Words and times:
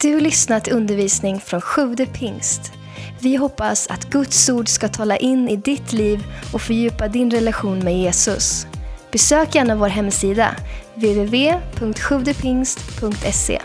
Du 0.00 0.14
har 0.14 0.20
lyssnat 0.20 0.64
till 0.64 0.72
undervisning 0.72 1.40
från 1.40 1.60
Sjude 1.60 2.06
pingst. 2.06 2.72
Vi 3.20 3.36
hoppas 3.36 3.86
att 3.86 4.10
Guds 4.10 4.48
ord 4.48 4.68
ska 4.68 4.88
tala 4.88 5.16
in 5.16 5.48
i 5.48 5.56
ditt 5.56 5.92
liv 5.92 6.24
och 6.52 6.62
fördjupa 6.62 7.08
din 7.08 7.30
relation 7.30 7.78
med 7.78 7.98
Jesus. 7.98 8.66
Besök 9.12 9.54
gärna 9.54 9.76
vår 9.76 9.88
hemsida, 9.88 10.56
www.sjuvdepingst.se. 10.94 13.62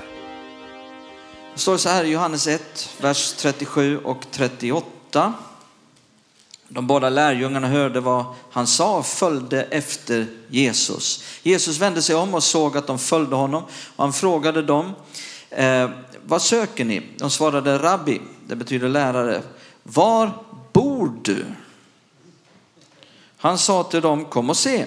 Det 1.54 1.60
står 1.60 1.78
så 1.78 1.90
här 1.90 2.04
i 2.04 2.12
Johannes 2.12 2.48
1, 2.48 2.90
vers 3.02 3.34
37 3.34 3.98
och 3.98 4.26
38. 4.32 5.34
De 6.68 6.88
båda 6.88 7.10
lärjungarna 7.10 7.68
hörde 7.68 8.00
vad 8.00 8.26
han 8.52 8.68
sa 8.68 8.98
och 8.98 9.06
följde 9.06 9.64
efter 9.64 10.28
Jesus. 10.48 11.24
Jesus 11.44 11.78
vände 11.78 12.02
sig 12.02 12.16
om 12.16 12.34
och 12.34 12.44
såg 12.44 12.78
att 12.78 12.88
de 12.88 13.00
följde 13.00 13.36
honom 13.36 13.64
och 13.96 14.04
han 14.04 14.14
frågade 14.14 14.62
dem, 14.62 14.94
eh, 15.50 15.90
vad 16.26 16.42
söker 16.42 16.86
ni? 16.86 17.02
De 17.18 17.30
svarade 17.30 17.78
rabbi, 17.78 18.22
det 18.48 18.56
betyder 18.56 18.90
lärare. 18.90 19.42
Var 19.84 20.32
bor 20.74 21.14
du? 21.22 21.46
Han 23.38 23.58
sa 23.58 23.84
till 23.84 24.02
dem, 24.02 24.26
kom 24.26 24.50
och 24.50 24.58
se. 24.58 24.86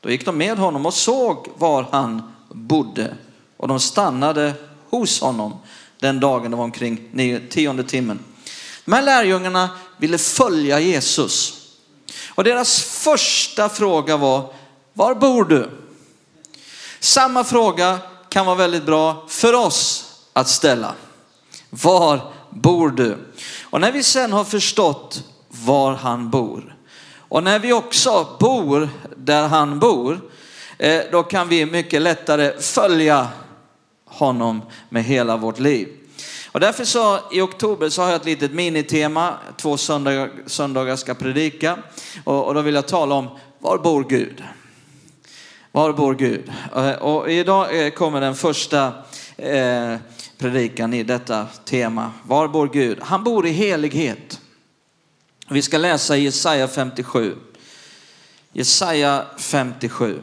Då 0.00 0.10
gick 0.10 0.24
de 0.24 0.38
med 0.38 0.58
honom 0.58 0.86
och 0.86 0.94
såg 0.94 1.48
var 1.58 1.86
han 1.92 2.32
bodde 2.48 3.14
och 3.56 3.68
de 3.68 3.80
stannade 3.80 4.54
hos 4.90 5.20
honom 5.20 5.56
den 6.00 6.20
dagen, 6.20 6.50
det 6.50 6.56
var 6.56 6.64
omkring 6.64 7.08
nio, 7.12 7.40
tionde 7.48 7.84
timmen. 7.84 8.18
De 8.84 8.92
här 8.92 9.02
lärjungarna 9.02 9.70
ville 9.96 10.18
följa 10.18 10.80
Jesus. 10.80 11.62
Och 12.28 12.44
deras 12.44 12.82
första 12.82 13.68
fråga 13.68 14.16
var, 14.16 14.54
var 14.92 15.14
bor 15.14 15.44
du? 15.44 15.70
Samma 17.00 17.44
fråga 17.44 17.98
kan 18.28 18.46
vara 18.46 18.56
väldigt 18.56 18.86
bra 18.86 19.24
för 19.28 19.52
oss 19.52 20.05
att 20.36 20.48
ställa. 20.48 20.94
Var 21.70 22.20
bor 22.50 22.90
du? 22.90 23.16
Och 23.62 23.80
när 23.80 23.92
vi 23.92 24.02
sen 24.02 24.32
har 24.32 24.44
förstått 24.44 25.22
var 25.48 25.94
han 25.94 26.30
bor 26.30 26.76
och 27.28 27.42
när 27.42 27.58
vi 27.58 27.72
också 27.72 28.36
bor 28.40 28.88
där 29.16 29.48
han 29.48 29.78
bor, 29.78 30.20
eh, 30.78 31.00
då 31.12 31.22
kan 31.22 31.48
vi 31.48 31.66
mycket 31.66 32.02
lättare 32.02 32.60
följa 32.60 33.28
honom 34.04 34.62
med 34.88 35.04
hela 35.04 35.36
vårt 35.36 35.58
liv. 35.58 35.88
Och 36.52 36.60
därför 36.60 36.84
så 36.84 37.18
i 37.32 37.40
oktober 37.40 37.88
så 37.88 38.02
har 38.02 38.08
jag 38.08 38.20
ett 38.20 38.26
litet 38.26 38.52
minitema, 38.52 39.34
två 39.56 39.76
söndagar, 39.76 40.30
söndagar 40.46 40.96
ska 40.96 41.14
predika 41.14 41.78
och, 42.24 42.44
och 42.44 42.54
då 42.54 42.60
vill 42.60 42.74
jag 42.74 42.88
tala 42.88 43.14
om 43.14 43.28
var 43.58 43.78
bor 43.78 44.04
Gud? 44.08 44.44
Var 45.72 45.92
bor 45.92 46.14
Gud? 46.14 46.52
Eh, 46.76 46.90
och 46.90 47.30
idag 47.30 47.86
eh, 47.86 47.90
kommer 47.90 48.20
den 48.20 48.34
första 48.34 48.92
eh, 49.36 49.96
predikan 50.38 50.94
i 50.94 51.02
detta 51.02 51.46
tema. 51.64 52.12
Var 52.22 52.48
bor 52.48 52.68
Gud? 52.68 52.98
Han 53.02 53.24
bor 53.24 53.46
i 53.46 53.50
helighet. 53.50 54.40
Vi 55.48 55.62
ska 55.62 55.78
läsa 55.78 56.16
Jesaja 56.16 56.68
57. 56.68 57.36
Jesaja 58.52 59.26
57. 59.38 60.22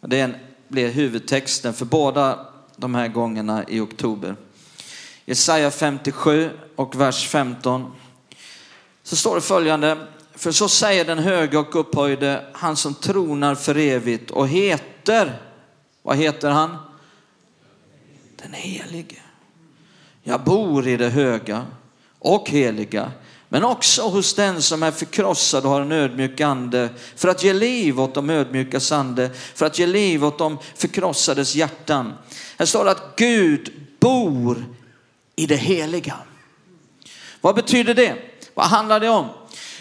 Det 0.00 0.34
blir 0.68 0.88
huvudtexten 0.88 1.74
för 1.74 1.84
båda 1.84 2.46
de 2.76 2.94
här 2.94 3.08
gångerna 3.08 3.64
i 3.68 3.80
oktober. 3.80 4.36
Jesaja 5.24 5.70
57 5.70 6.50
och 6.76 7.00
vers 7.00 7.28
15. 7.28 7.92
Så 9.02 9.16
står 9.16 9.34
det 9.34 9.40
följande. 9.40 10.06
För 10.34 10.52
så 10.52 10.68
säger 10.68 11.04
den 11.04 11.18
höge 11.18 11.58
och 11.58 11.76
upphöjde, 11.80 12.44
han 12.52 12.76
som 12.76 12.94
tronar 12.94 13.54
för 13.54 13.76
evigt 13.76 14.30
och 14.30 14.48
heter, 14.48 15.49
vad 16.02 16.16
heter 16.16 16.50
han? 16.50 16.76
Den 18.42 18.52
helige. 18.52 19.16
Jag 20.22 20.44
bor 20.44 20.88
i 20.88 20.96
det 20.96 21.08
höga 21.08 21.66
och 22.18 22.50
heliga, 22.50 23.12
men 23.48 23.64
också 23.64 24.02
hos 24.02 24.34
den 24.34 24.62
som 24.62 24.82
är 24.82 24.90
förkrossad 24.90 25.64
och 25.64 25.70
har 25.70 25.80
en 25.80 25.92
ödmjuk 25.92 26.40
ande, 26.40 26.88
för 27.16 27.28
att 27.28 27.44
ge 27.44 27.52
liv 27.52 28.00
åt 28.00 28.14
de 28.14 28.30
ödmjukas 28.30 28.92
ande, 28.92 29.30
för 29.54 29.66
att 29.66 29.78
ge 29.78 29.86
liv 29.86 30.24
åt 30.24 30.38
de 30.38 30.58
förkrossades 30.74 31.54
hjärtan. 31.54 32.12
Här 32.58 32.66
står 32.66 32.84
det 32.84 32.90
att 32.90 33.16
Gud 33.16 33.72
bor 34.00 34.64
i 35.36 35.46
det 35.46 35.56
heliga. 35.56 36.16
Vad 37.40 37.54
betyder 37.54 37.94
det? 37.94 38.14
Vad 38.54 38.66
handlar 38.66 39.00
det 39.00 39.08
om? 39.08 39.28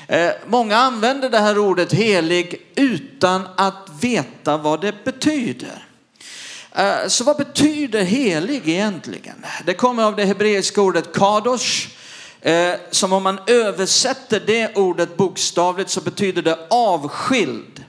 Eh, 0.07 0.31
många 0.47 0.77
använder 0.77 1.29
det 1.29 1.39
här 1.39 1.57
ordet 1.57 1.93
helig 1.93 2.71
utan 2.75 3.47
att 3.55 3.89
veta 4.01 4.57
vad 4.57 4.81
det 4.81 5.03
betyder. 5.03 5.88
Eh, 6.79 7.07
så 7.07 7.23
vad 7.23 7.37
betyder 7.37 8.03
helig 8.03 8.69
egentligen? 8.69 9.45
Det 9.65 9.73
kommer 9.73 10.03
av 10.03 10.15
det 10.15 10.25
hebreiska 10.25 10.81
ordet 10.81 11.13
kadosh, 11.13 11.89
eh, 12.41 12.73
som 12.91 13.13
om 13.13 13.23
man 13.23 13.39
översätter 13.47 14.39
det 14.45 14.75
ordet 14.75 15.17
bokstavligt 15.17 15.89
så 15.89 16.01
betyder 16.01 16.41
det 16.41 16.67
avskild. 16.69 17.83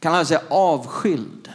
Kan 0.00 0.12
man 0.12 0.26
säga 0.26 0.42
avskild? 0.48 1.52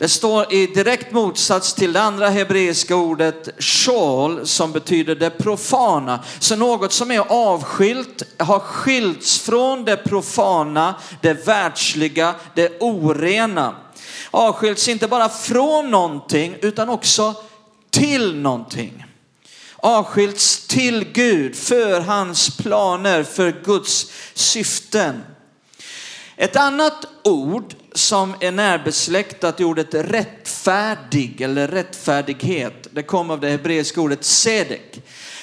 Det 0.00 0.08
står 0.08 0.52
i 0.52 0.66
direkt 0.66 1.12
motsats 1.12 1.74
till 1.74 1.92
det 1.92 2.00
andra 2.00 2.28
hebreiska 2.28 2.96
ordet 2.96 3.48
shol 3.58 4.46
som 4.46 4.72
betyder 4.72 5.14
det 5.14 5.30
profana. 5.30 6.24
Så 6.38 6.56
något 6.56 6.92
som 6.92 7.10
är 7.10 7.18
avskilt 7.28 8.22
har 8.38 8.58
skilts 8.58 9.38
från 9.38 9.84
det 9.84 9.96
profana, 9.96 10.94
det 11.20 11.46
världsliga, 11.46 12.34
det 12.54 12.80
orena. 12.80 13.76
Avskilts 14.30 14.88
inte 14.88 15.08
bara 15.08 15.28
från 15.28 15.90
någonting 15.90 16.56
utan 16.62 16.88
också 16.88 17.34
till 17.90 18.36
någonting. 18.36 19.04
Avskilts 19.76 20.66
till 20.66 21.04
Gud 21.12 21.56
för 21.56 22.00
hans 22.00 22.56
planer, 22.56 23.22
för 23.22 23.64
Guds 23.64 24.12
syften. 24.34 25.22
Ett 26.36 26.56
annat 26.56 27.06
ord 27.24 27.74
som 27.94 28.34
är 28.40 28.52
närbesläktat 28.52 29.60
i 29.60 29.64
ordet 29.64 29.94
rättfärdig 29.94 31.40
eller 31.40 31.68
rättfärdighet. 31.68 32.88
Det 32.90 33.02
kommer 33.02 33.34
av 33.34 33.40
det 33.40 33.50
hebreiska 33.50 34.00
ordet 34.00 34.24
sedek. 34.24 35.02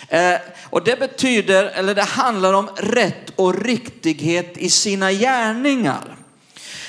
Eh, 0.09 0.35
och 0.69 0.83
det 0.83 0.99
betyder, 0.99 1.63
eller 1.63 1.95
det 1.95 2.03
handlar 2.03 2.53
om 2.53 2.69
rätt 2.75 3.31
och 3.35 3.63
riktighet 3.63 4.57
i 4.57 4.69
sina 4.69 5.11
gärningar. 5.11 6.17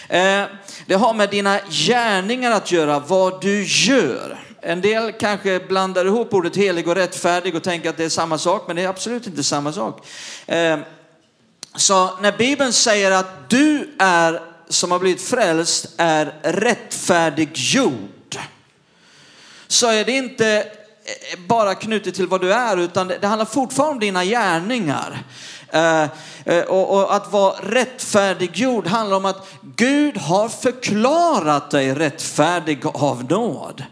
Eh, 0.08 0.42
det 0.86 0.94
har 0.94 1.14
med 1.14 1.30
dina 1.30 1.60
gärningar 1.68 2.50
att 2.50 2.72
göra, 2.72 2.98
vad 2.98 3.40
du 3.40 3.64
gör. 3.64 4.38
En 4.60 4.80
del 4.80 5.12
kanske 5.12 5.60
blandar 5.60 6.04
ihop 6.04 6.34
ordet 6.34 6.56
helig 6.56 6.88
och 6.88 6.94
rättfärdig 6.94 7.54
och 7.54 7.62
tänker 7.62 7.90
att 7.90 7.96
det 7.96 8.04
är 8.04 8.08
samma 8.08 8.38
sak, 8.38 8.64
men 8.66 8.76
det 8.76 8.82
är 8.82 8.88
absolut 8.88 9.26
inte 9.26 9.44
samma 9.44 9.72
sak. 9.72 10.06
Eh, 10.46 10.78
så 11.76 12.10
när 12.20 12.38
Bibeln 12.38 12.72
säger 12.72 13.10
att 13.10 13.50
du 13.50 13.94
är 13.98 14.40
som 14.68 14.90
har 14.90 14.98
blivit 14.98 15.22
frälst 15.22 15.86
är 15.96 16.34
rättfärdiggjord. 16.42 18.38
Så 19.68 19.90
är 19.90 20.04
det 20.04 20.12
inte 20.12 20.56
eh, 20.56 21.38
bara 21.46 21.74
knutet 21.74 22.14
till 22.14 22.26
vad 22.26 22.40
du 22.40 22.52
är 22.52 22.76
utan 22.76 23.08
det 23.08 23.26
handlar 23.26 23.46
fortfarande 23.46 23.92
om 23.92 24.00
dina 24.00 24.24
gärningar. 24.24 25.22
Eh, 25.70 26.02
eh, 26.44 26.64
och 26.64 27.14
att 27.14 27.32
vara 27.32 27.54
rättfärdiggjord 27.62 28.86
handlar 28.86 29.16
om 29.16 29.24
att 29.24 29.48
Gud 29.76 30.16
har 30.16 30.48
förklarat 30.48 31.70
dig 31.70 31.94
rättfärdig 31.94 32.86
av 32.86 33.24
nåd. 33.30 33.84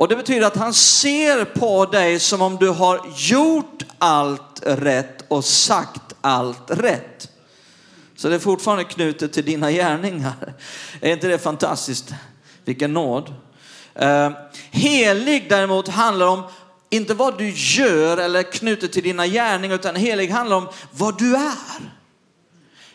Och 0.00 0.08
det 0.08 0.16
betyder 0.16 0.46
att 0.46 0.56
han 0.56 0.74
ser 0.74 1.44
på 1.44 1.86
dig 1.86 2.18
som 2.18 2.42
om 2.42 2.56
du 2.56 2.68
har 2.68 3.00
gjort 3.16 3.82
allt 3.98 4.62
rätt 4.62 5.24
och 5.28 5.44
sagt 5.44 6.14
allt 6.20 6.70
rätt. 6.70 7.19
Så 8.20 8.28
det 8.28 8.34
är 8.34 8.38
fortfarande 8.38 8.84
knutet 8.84 9.32
till 9.32 9.44
dina 9.44 9.72
gärningar. 9.72 10.54
Är 11.00 11.12
inte 11.12 11.28
det 11.28 11.38
fantastiskt? 11.38 12.14
Vilken 12.64 12.92
nåd. 12.92 13.34
Eh, 13.94 14.30
helig 14.70 15.46
däremot 15.48 15.88
handlar 15.88 16.26
om 16.26 16.42
inte 16.90 17.14
vad 17.14 17.38
du 17.38 17.50
gör 17.54 18.16
eller 18.16 18.42
knutet 18.42 18.92
till 18.92 19.02
dina 19.02 19.26
gärningar, 19.26 19.74
utan 19.74 19.96
helig 19.96 20.30
handlar 20.30 20.56
om 20.56 20.68
vad 20.90 21.18
du 21.18 21.34
är. 21.36 21.92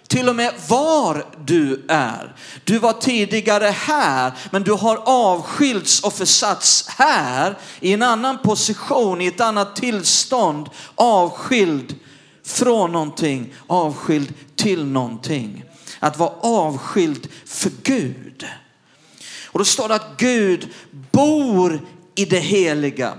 Till 0.08 0.30
och 0.30 0.36
med 0.36 0.54
var 0.68 1.26
du 1.46 1.86
är. 1.88 2.36
Du 2.64 2.80
var 2.80 2.94
tidigare 2.94 3.66
här, 3.66 4.32
men 4.52 4.64
du 4.64 4.72
har 4.72 5.02
avskilts 5.06 6.04
och 6.04 6.14
försatts 6.14 6.88
här 6.88 7.58
i 7.80 7.94
en 7.94 8.02
annan 8.02 8.38
position, 8.38 9.22
i 9.22 9.28
ett 9.28 9.42
annat 9.42 9.76
tillstånd, 9.76 10.70
avskild 10.96 11.96
från 12.46 12.92
någonting, 12.92 13.54
avskild 13.68 14.34
till 14.56 14.86
någonting. 14.86 15.64
Att 16.00 16.18
vara 16.18 16.34
avskild 16.42 17.28
för 17.46 17.72
Gud. 17.84 18.46
Och 19.46 19.60
då 19.60 19.66
står 19.66 19.88
det 19.88 19.96
att 19.96 20.18
Gud 20.18 20.70
bor 21.12 21.80
i 22.16 22.26
det 22.26 22.40
heliga. 22.40 23.14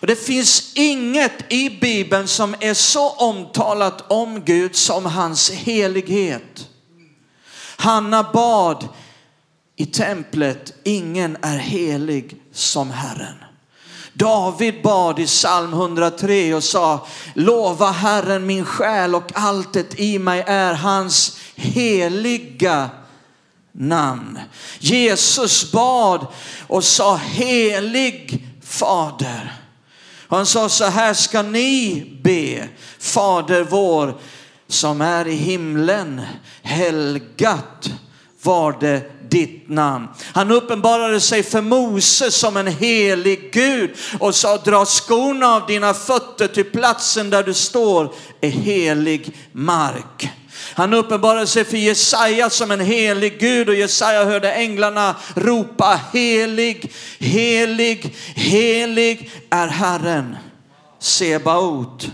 Och 0.00 0.06
det 0.06 0.16
finns 0.16 0.72
inget 0.74 1.52
i 1.52 1.78
Bibeln 1.80 2.28
som 2.28 2.54
är 2.60 2.74
så 2.74 3.10
omtalat 3.10 4.10
om 4.12 4.44
Gud 4.44 4.76
som 4.76 5.06
hans 5.06 5.50
helighet. 5.50 6.68
Hanna 7.76 8.22
bad 8.22 8.88
i 9.76 9.86
templet, 9.86 10.74
ingen 10.84 11.36
är 11.42 11.58
helig 11.58 12.36
som 12.52 12.90
Herren. 12.90 13.43
David 14.14 14.82
bad 14.82 15.18
i 15.18 15.26
psalm 15.26 15.72
103 15.72 16.54
och 16.54 16.64
sa, 16.64 17.06
lova 17.34 17.90
Herren 17.90 18.46
min 18.46 18.64
själ 18.64 19.14
och 19.14 19.30
allt 19.34 19.72
det 19.72 20.00
i 20.00 20.18
mig 20.18 20.44
är 20.46 20.74
hans 20.74 21.38
heliga 21.54 22.90
namn. 23.72 24.38
Jesus 24.78 25.72
bad 25.72 26.26
och 26.66 26.84
sa 26.84 27.16
helig 27.16 28.46
fader. 28.62 29.52
Han 30.28 30.46
sa 30.46 30.68
så 30.68 30.84
här 30.84 31.14
ska 31.14 31.42
ni 31.42 32.06
be, 32.22 32.68
Fader 32.98 33.62
vår 33.62 34.14
som 34.68 35.00
är 35.00 35.28
i 35.28 35.34
himlen, 35.34 36.20
helgat 36.62 37.90
var 38.42 38.76
det 38.80 39.23
ditt 39.34 39.68
namn. 39.68 40.08
Han 40.32 40.50
uppenbarade 40.50 41.20
sig 41.20 41.42
för 41.42 41.60
Moses 41.60 42.34
som 42.34 42.56
en 42.56 42.66
helig 42.66 43.50
Gud 43.52 43.90
och 44.20 44.34
sa 44.34 44.56
dra 44.56 44.84
skorna 44.84 45.46
av 45.46 45.66
dina 45.66 45.94
fötter 45.94 46.48
till 46.48 46.64
platsen 46.64 47.30
där 47.30 47.42
du 47.42 47.54
står 47.54 48.14
är 48.40 48.48
helig 48.48 49.36
mark. 49.52 50.28
Han 50.74 50.94
uppenbarade 50.94 51.46
sig 51.46 51.64
för 51.64 51.76
Jesaja 51.76 52.50
som 52.50 52.70
en 52.70 52.80
helig 52.80 53.40
Gud 53.40 53.68
och 53.68 53.74
Jesaja 53.74 54.24
hörde 54.24 54.52
änglarna 54.52 55.16
ropa 55.34 56.00
helig, 56.12 56.92
helig, 57.18 58.16
helig 58.34 59.30
är 59.50 59.68
Herren. 59.68 60.36
Sebaot. 60.98 62.10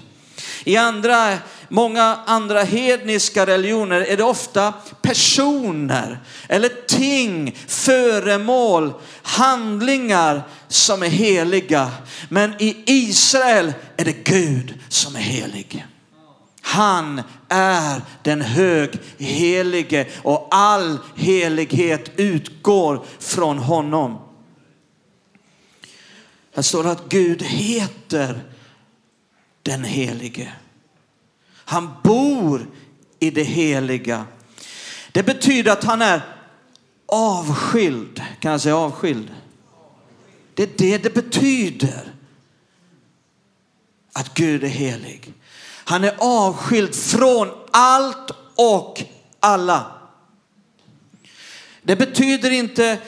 I 0.65 0.77
andra 0.77 1.39
många 1.71 2.19
andra 2.27 2.63
hedniska 2.63 3.47
religioner 3.47 4.01
är 4.01 4.17
det 4.17 4.23
ofta 4.23 4.73
personer 5.03 6.21
eller 6.49 6.69
ting, 6.87 7.57
föremål, 7.67 8.93
handlingar 9.23 10.43
som 10.69 11.03
är 11.03 11.09
heliga. 11.09 11.91
Men 12.29 12.55
i 12.59 12.83
Israel 12.87 13.73
är 13.97 14.05
det 14.05 14.25
Gud 14.25 14.75
som 14.89 15.17
är 15.17 15.21
helig. 15.21 15.87
Han 16.63 17.23
är 17.49 18.03
den 18.23 18.41
hög 18.41 18.99
helige 19.19 20.07
och 20.23 20.49
all 20.51 20.99
helighet 21.17 22.11
utgår 22.17 23.05
från 23.19 23.59
honom. 23.59 24.19
Här 26.55 26.63
står 26.63 26.87
att 26.87 27.09
Gud 27.09 27.43
heter 27.43 28.41
den 29.63 29.85
helige. 29.85 30.53
Han 31.71 31.91
bor 32.03 32.67
i 33.19 33.31
det 33.31 33.43
heliga. 33.43 34.25
Det 35.13 35.23
betyder 35.23 35.73
att 35.73 35.85
han 35.85 36.03
är 36.03 36.23
avskild. 37.07 38.23
Kan 38.41 38.53
jag 38.53 38.61
säga 38.61 38.77
avskild? 38.77 39.31
Det 40.55 40.63
är 40.63 40.71
det 40.77 40.99
det 40.99 41.15
betyder. 41.15 42.15
Att 44.13 44.35
Gud 44.35 44.65
är 44.65 44.69
helig. 44.69 45.33
Han 45.85 46.05
är 46.05 46.15
avskild 46.19 46.95
från 46.95 47.49
allt 47.71 48.31
och 48.55 49.05
alla. 49.41 49.93
Det 51.83 51.97
betyder 51.97 52.51
inte, 52.51 52.99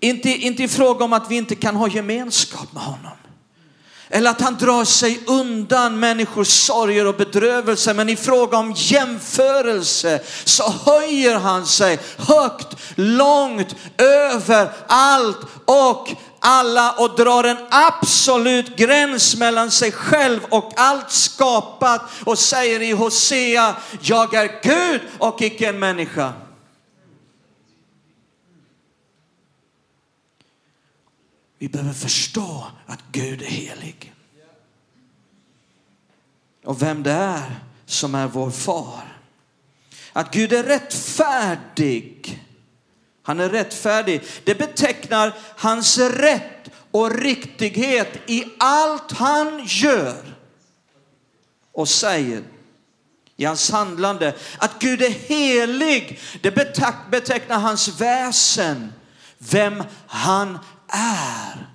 inte, 0.00 0.30
inte 0.30 0.62
i 0.62 0.68
fråga 0.68 1.04
om 1.04 1.12
att 1.12 1.30
vi 1.30 1.36
inte 1.36 1.54
kan 1.54 1.76
ha 1.76 1.88
gemenskap 1.88 2.72
med 2.72 2.82
honom. 2.82 3.16
Eller 4.08 4.30
att 4.30 4.40
han 4.40 4.56
drar 4.56 4.84
sig 4.84 5.20
undan 5.26 6.00
människors 6.00 6.48
sorger 6.48 7.06
och 7.06 7.14
bedrövelser. 7.16 7.94
Men 7.94 8.08
i 8.08 8.16
fråga 8.16 8.58
om 8.58 8.72
jämförelse 8.76 10.20
så 10.44 10.74
höjer 10.84 11.38
han 11.38 11.66
sig 11.66 11.98
högt, 12.16 12.76
långt 12.94 13.76
över 13.98 14.70
allt 14.86 15.38
och 15.64 16.08
alla 16.40 16.92
och 16.92 17.16
drar 17.16 17.44
en 17.44 17.58
absolut 17.70 18.76
gräns 18.76 19.36
mellan 19.36 19.70
sig 19.70 19.92
själv 19.92 20.40
och 20.48 20.72
allt 20.76 21.10
skapat 21.10 22.02
och 22.24 22.38
säger 22.38 22.82
i 22.82 22.90
Hosea, 22.90 23.74
jag 24.00 24.34
är 24.34 24.62
Gud 24.62 25.00
och 25.18 25.42
icke 25.42 25.68
en 25.68 25.78
människa. 25.78 26.32
Vi 31.58 31.68
behöver 31.68 31.92
förstå 31.92 32.66
att 32.86 33.00
Gud 33.12 33.42
är 33.42 33.46
helig. 33.46 34.12
Och 36.64 36.82
vem 36.82 37.02
det 37.02 37.12
är 37.12 37.60
som 37.86 38.14
är 38.14 38.26
vår 38.26 38.50
far. 38.50 39.18
Att 40.12 40.32
Gud 40.32 40.52
är 40.52 40.62
rättfärdig. 40.62 42.42
Han 43.22 43.40
är 43.40 43.48
rättfärdig. 43.48 44.22
Det 44.44 44.54
betecknar 44.54 45.32
hans 45.56 45.98
rätt 45.98 46.70
och 46.90 47.10
riktighet 47.10 48.08
i 48.26 48.44
allt 48.58 49.12
han 49.12 49.64
gör 49.66 50.36
och 51.72 51.88
säger 51.88 52.42
i 53.36 53.44
hans 53.44 53.70
handlande. 53.70 54.34
Att 54.58 54.78
Gud 54.78 55.02
är 55.02 55.10
helig, 55.10 56.20
det 56.42 56.50
betecknar 57.10 57.58
hans 57.58 58.00
väsen, 58.00 58.92
vem 59.38 59.82
han 60.06 60.58
är. 60.88 61.66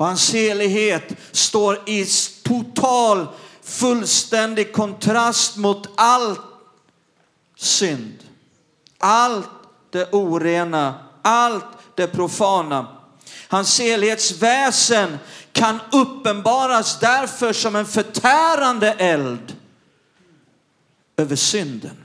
Och 0.00 0.06
hans 0.06 0.32
helighet 0.32 1.12
står 1.32 1.88
i 1.88 2.06
total, 2.42 3.26
fullständig 3.62 4.72
kontrast 4.72 5.56
mot 5.56 5.88
all 5.94 6.38
synd. 7.56 8.18
Allt 8.98 9.48
det 9.90 10.12
orena, 10.12 10.94
allt 11.22 11.64
det 11.94 12.06
profana. 12.06 12.96
Hans 13.48 13.80
helhetsväsen 13.80 15.18
kan 15.52 15.80
uppenbaras 15.92 17.00
därför 17.00 17.52
som 17.52 17.76
en 17.76 17.86
förtärande 17.86 18.92
eld 18.92 19.56
över 21.16 21.36
synden. 21.36 21.99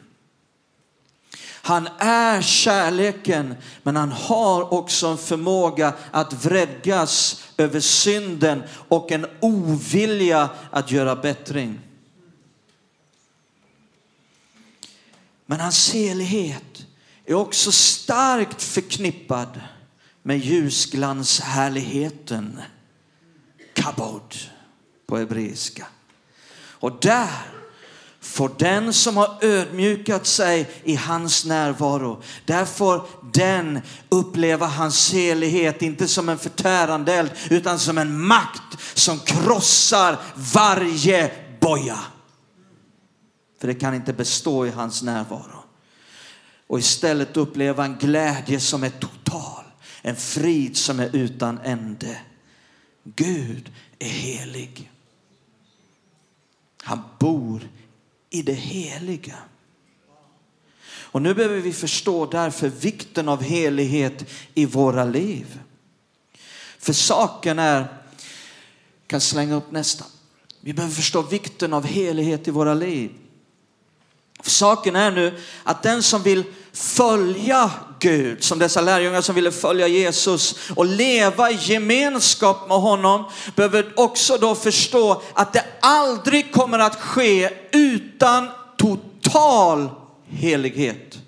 Han 1.65 1.89
är 1.99 2.41
kärleken, 2.41 3.55
men 3.83 3.95
han 3.95 4.11
har 4.11 4.73
också 4.73 5.07
en 5.07 5.17
förmåga 5.17 5.93
att 6.11 6.45
vredgas 6.45 7.43
över 7.57 7.79
synden 7.79 8.63
och 8.87 9.11
en 9.11 9.25
ovilja 9.39 10.49
att 10.71 10.91
göra 10.91 11.15
bättring. 11.15 11.79
Men 15.45 15.59
hans 15.59 15.93
helighet 15.93 16.85
är 17.25 17.33
också 17.33 17.71
starkt 17.71 18.61
förknippad 18.61 19.61
med 20.23 20.37
ljusglanshärligheten, 20.37 22.61
kabod 23.73 24.35
på 25.05 25.17
hebreiska. 25.17 25.87
Och 26.57 26.99
där 27.01 27.54
får 28.35 28.51
den 28.57 28.93
som 28.93 29.17
har 29.17 29.37
ödmjukat 29.41 30.25
sig 30.25 30.69
i 30.83 30.95
hans 30.95 31.45
närvaro, 31.45 32.21
där 32.45 32.65
får 32.65 33.07
den 33.33 33.81
uppleva 34.09 34.65
hans 34.65 35.13
helighet, 35.13 35.81
inte 35.81 36.07
som 36.07 36.29
en 36.29 36.37
förtärande 36.37 37.13
eld, 37.13 37.31
utan 37.49 37.79
som 37.79 37.97
en 37.97 38.21
makt 38.21 38.79
som 38.93 39.19
krossar 39.19 40.17
varje 40.53 41.31
boja. 41.59 41.99
För 43.59 43.67
det 43.67 43.75
kan 43.75 43.93
inte 43.93 44.13
bestå 44.13 44.65
i 44.65 44.69
hans 44.69 45.03
närvaro. 45.03 45.63
Och 46.67 46.79
istället 46.79 47.37
uppleva 47.37 47.85
en 47.85 47.97
glädje 47.97 48.59
som 48.59 48.83
är 48.83 48.89
total, 48.89 49.63
en 50.01 50.15
frid 50.15 50.77
som 50.77 50.99
är 50.99 51.15
utan 51.15 51.59
ände. 51.63 52.17
Gud 53.03 53.71
är 53.99 54.09
helig. 54.09 54.91
Han 56.83 56.99
bor 57.19 57.61
i 58.29 58.41
det 58.41 58.53
heliga. 58.53 59.35
Och 60.87 61.21
nu 61.21 61.33
behöver 61.33 61.59
vi 61.59 61.73
förstå 61.73 62.25
därför 62.25 62.69
vikten 62.69 63.29
av 63.29 63.43
helighet 63.43 64.25
i 64.53 64.65
våra 64.65 65.05
liv. 65.05 65.59
För 66.79 66.93
saken 66.93 67.59
är, 67.59 67.87
kan 69.07 69.21
slänga 69.21 69.55
upp 69.55 69.71
nästa. 69.71 70.05
Vi 70.61 70.73
behöver 70.73 70.95
förstå 70.95 71.21
vikten 71.21 71.73
av 71.73 71.85
helighet 71.85 72.47
i 72.47 72.51
våra 72.51 72.73
liv. 72.73 73.11
För 74.43 74.51
saken 74.51 74.95
är 74.95 75.11
nu 75.11 75.39
att 75.63 75.83
den 75.83 76.03
som 76.03 76.23
vill 76.23 76.43
följa 76.71 77.71
Gud, 78.05 78.43
som 78.43 78.59
dessa 78.59 78.81
lärjungar 78.81 79.21
som 79.21 79.35
ville 79.35 79.51
följa 79.51 79.87
Jesus 79.87 80.55
och 80.75 80.85
leva 80.85 81.51
i 81.51 81.57
gemenskap 81.61 82.67
med 82.67 82.77
honom, 82.77 83.25
behöver 83.55 83.93
också 83.95 84.37
då 84.37 84.55
förstå 84.55 85.21
att 85.33 85.53
det 85.53 85.65
aldrig 85.79 86.53
kommer 86.53 86.79
att 86.79 86.95
ske 86.95 87.49
utan 87.71 88.47
total 88.77 89.89
helighet. 90.27 91.19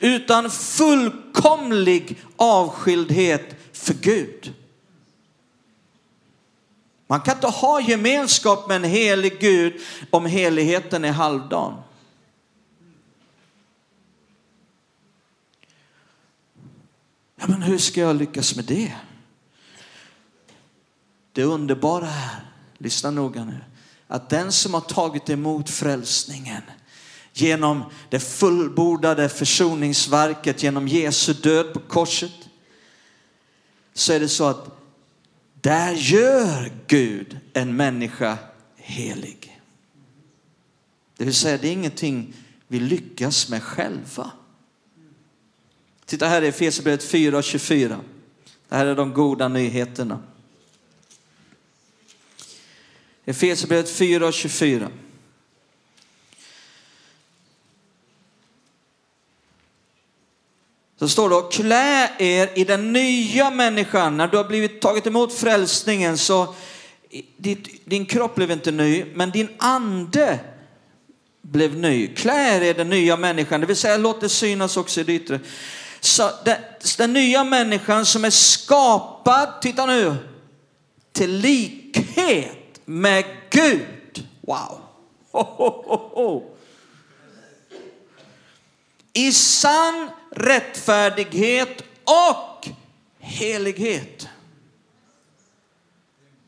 Utan 0.00 0.50
fullkomlig 0.50 2.22
avskildhet 2.36 3.54
för 3.72 3.94
Gud. 3.94 4.52
Man 7.06 7.20
kan 7.20 7.34
inte 7.34 7.46
ha 7.46 7.80
gemenskap 7.80 8.68
med 8.68 8.76
en 8.76 8.84
helig 8.84 9.40
Gud 9.40 9.72
om 10.10 10.26
heligheten 10.26 11.04
är 11.04 11.12
halvdan. 11.12 11.74
Men 17.46 17.57
hur 17.68 17.78
ska 17.78 18.00
jag 18.00 18.16
lyckas 18.16 18.56
med 18.56 18.64
det? 18.64 18.92
Det 21.32 21.42
underbara 21.42 22.06
är, 22.06 22.44
lyssna 22.78 23.10
noga 23.10 23.44
nu, 23.44 23.60
att 24.06 24.30
den 24.30 24.52
som 24.52 24.74
har 24.74 24.80
tagit 24.80 25.30
emot 25.30 25.70
frälsningen 25.70 26.62
genom 27.32 27.84
det 28.08 28.20
fullbordade 28.20 29.28
försoningsverket, 29.28 30.62
genom 30.62 30.88
Jesu 30.88 31.32
död 31.32 31.72
på 31.72 31.80
korset, 31.80 32.48
så 33.94 34.12
är 34.12 34.20
det 34.20 34.28
så 34.28 34.44
att 34.44 34.78
där 35.60 35.92
gör 35.92 36.72
Gud 36.86 37.38
en 37.52 37.76
människa 37.76 38.38
helig. 38.76 39.60
Det 41.16 41.24
vill 41.24 41.34
säga, 41.34 41.58
det 41.58 41.68
är 41.68 41.72
ingenting 41.72 42.34
vi 42.68 42.80
lyckas 42.80 43.48
med 43.48 43.62
själva. 43.62 44.30
Titta 46.08 46.26
här 46.26 46.42
i 46.42 46.46
Efesierbrevet 46.48 47.04
4 47.04 47.38
och 47.38 47.44
24. 47.44 48.00
Det 48.68 48.76
här 48.76 48.86
är 48.86 48.94
de 48.94 49.14
goda 49.14 49.48
nyheterna. 49.48 50.22
Efesierbrevet 53.24 53.90
4 53.90 54.26
och 54.26 54.32
24. 54.32 54.90
Så 60.98 61.08
står 61.08 61.30
det, 61.30 61.56
klä 61.56 62.10
er 62.18 62.58
i 62.58 62.64
den 62.64 62.92
nya 62.92 63.50
människan. 63.50 64.16
När 64.16 64.28
du 64.28 64.36
har 64.36 64.44
blivit 64.44 64.80
tagit 64.80 65.06
emot 65.06 65.34
frälsningen 65.34 66.18
så 66.18 66.54
din 67.84 68.06
kropp 68.06 68.34
blev 68.34 68.50
inte 68.50 68.70
ny, 68.70 69.04
men 69.14 69.30
din 69.30 69.48
ande 69.58 70.38
blev 71.42 71.76
ny. 71.76 72.14
Klä 72.14 72.56
er 72.56 72.60
i 72.60 72.72
den 72.72 72.88
nya 72.88 73.16
människan, 73.16 73.60
det 73.60 73.66
vill 73.66 73.76
säga 73.76 73.96
låt 73.96 74.20
det 74.20 74.28
synas 74.28 74.76
också 74.76 75.00
i 75.00 75.04
det 75.04 75.12
yttre. 75.12 75.40
Så 76.08 76.30
den, 76.44 76.56
den 76.98 77.12
nya 77.12 77.44
människan 77.44 78.06
som 78.06 78.24
är 78.24 78.30
skapad, 78.30 79.62
titta 79.62 79.86
nu, 79.86 80.16
till 81.12 81.36
likhet 81.36 82.80
med 82.84 83.24
Gud. 83.50 84.28
Wow. 84.40 84.80
Ho, 85.30 85.42
ho, 85.42 86.10
ho, 86.14 86.56
I 89.12 89.32
sann 89.32 90.10
rättfärdighet 90.30 91.82
och 92.04 92.68
helighet. 93.18 94.28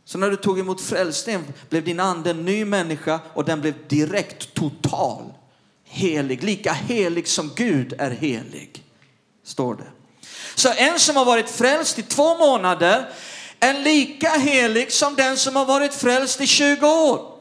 Så 0.04 0.18
när 0.18 0.30
du 0.30 0.36
tog 0.36 0.58
emot 0.58 0.80
frälsningen 0.80 1.44
blev 1.68 1.84
din 1.84 2.00
ande 2.00 2.30
en 2.30 2.44
ny 2.44 2.64
människa 2.64 3.20
och 3.34 3.44
den 3.44 3.60
blev 3.60 3.74
direkt 3.88 4.54
total 4.54 5.32
helig, 5.84 6.44
lika 6.44 6.72
helig 6.72 7.28
som 7.28 7.50
Gud 7.56 7.94
är 7.98 8.10
helig 8.10 8.84
står 9.50 9.74
det. 9.74 9.90
Så 10.54 10.72
en 10.76 10.98
som 10.98 11.16
har 11.16 11.24
varit 11.24 11.50
frälst 11.50 11.98
i 11.98 12.02
två 12.02 12.38
månader 12.38 13.08
är 13.60 13.74
lika 13.74 14.28
helig 14.28 14.92
som 14.92 15.14
den 15.14 15.36
som 15.36 15.56
har 15.56 15.64
varit 15.64 15.94
frälst 15.94 16.40
i 16.40 16.46
20 16.46 16.86
år. 16.86 17.38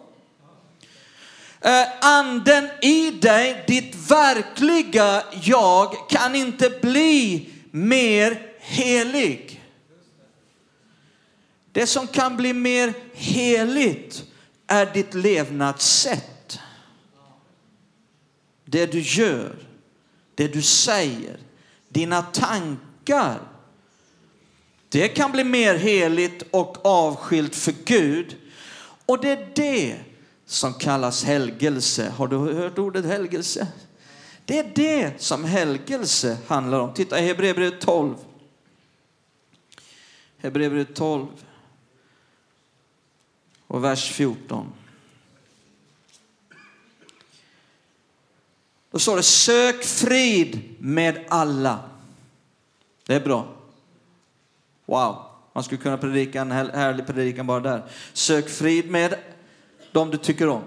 Eh, 1.61 1.87
anden 2.01 2.69
i 2.81 3.11
dig, 3.11 3.63
ditt 3.67 3.95
verkliga 3.95 5.23
jag, 5.43 6.09
kan 6.09 6.35
inte 6.35 6.69
bli 6.69 7.49
mer 7.71 8.41
helig. 8.59 9.63
Det 11.71 11.87
som 11.87 12.07
kan 12.07 12.37
bli 12.37 12.53
mer 12.53 12.93
heligt 13.13 14.23
är 14.67 14.85
ditt 14.85 15.13
levnadssätt. 15.13 16.59
Det 18.65 18.85
du 18.85 18.99
gör, 18.99 19.55
det 20.35 20.47
du 20.47 20.61
säger, 20.61 21.39
dina 21.99 22.21
tankar. 22.21 23.39
Det 24.89 25.07
kan 25.07 25.31
bli 25.31 25.43
mer 25.43 25.75
heligt 25.75 26.43
och 26.51 26.85
avskilt 26.85 27.55
för 27.55 27.73
Gud. 27.85 28.37
Och 29.05 29.21
det 29.21 29.29
är 29.29 29.51
det 29.55 29.99
som 30.45 30.73
kallas 30.73 31.23
helgelse. 31.23 32.09
Har 32.09 32.27
du 32.27 32.37
hört 32.37 32.77
ordet 32.77 33.05
helgelse? 33.05 33.67
Det 34.45 34.59
är 34.59 34.71
det 34.75 35.21
som 35.21 35.43
helgelse 35.43 36.37
handlar 36.47 36.79
om. 36.79 36.93
Titta 36.93 37.19
i 37.19 37.27
Hebreerbrevet 37.27 37.81
12. 37.81 38.15
Hebreerbrevet 40.37 40.95
12 40.95 41.27
och 43.67 43.83
vers 43.83 44.11
14. 44.11 44.73
Då 48.91 48.99
står 48.99 49.15
det 49.15 49.23
sök 49.23 49.83
frid 49.83 50.75
med 50.79 51.25
alla. 51.29 51.88
Det 53.09 53.15
är 53.15 53.19
bra. 53.19 53.47
Wow, 54.85 55.25
man 55.53 55.63
skulle 55.63 55.81
kunna 55.81 55.97
predika 55.97 56.41
en 56.41 56.51
härlig 56.51 57.07
predikan 57.07 57.47
bara 57.47 57.59
där. 57.59 57.83
Sök 58.13 58.49
frid 58.49 58.91
med 58.91 59.15
dem 59.91 60.11
du 60.11 60.17
tycker 60.17 60.49
om. 60.49 60.61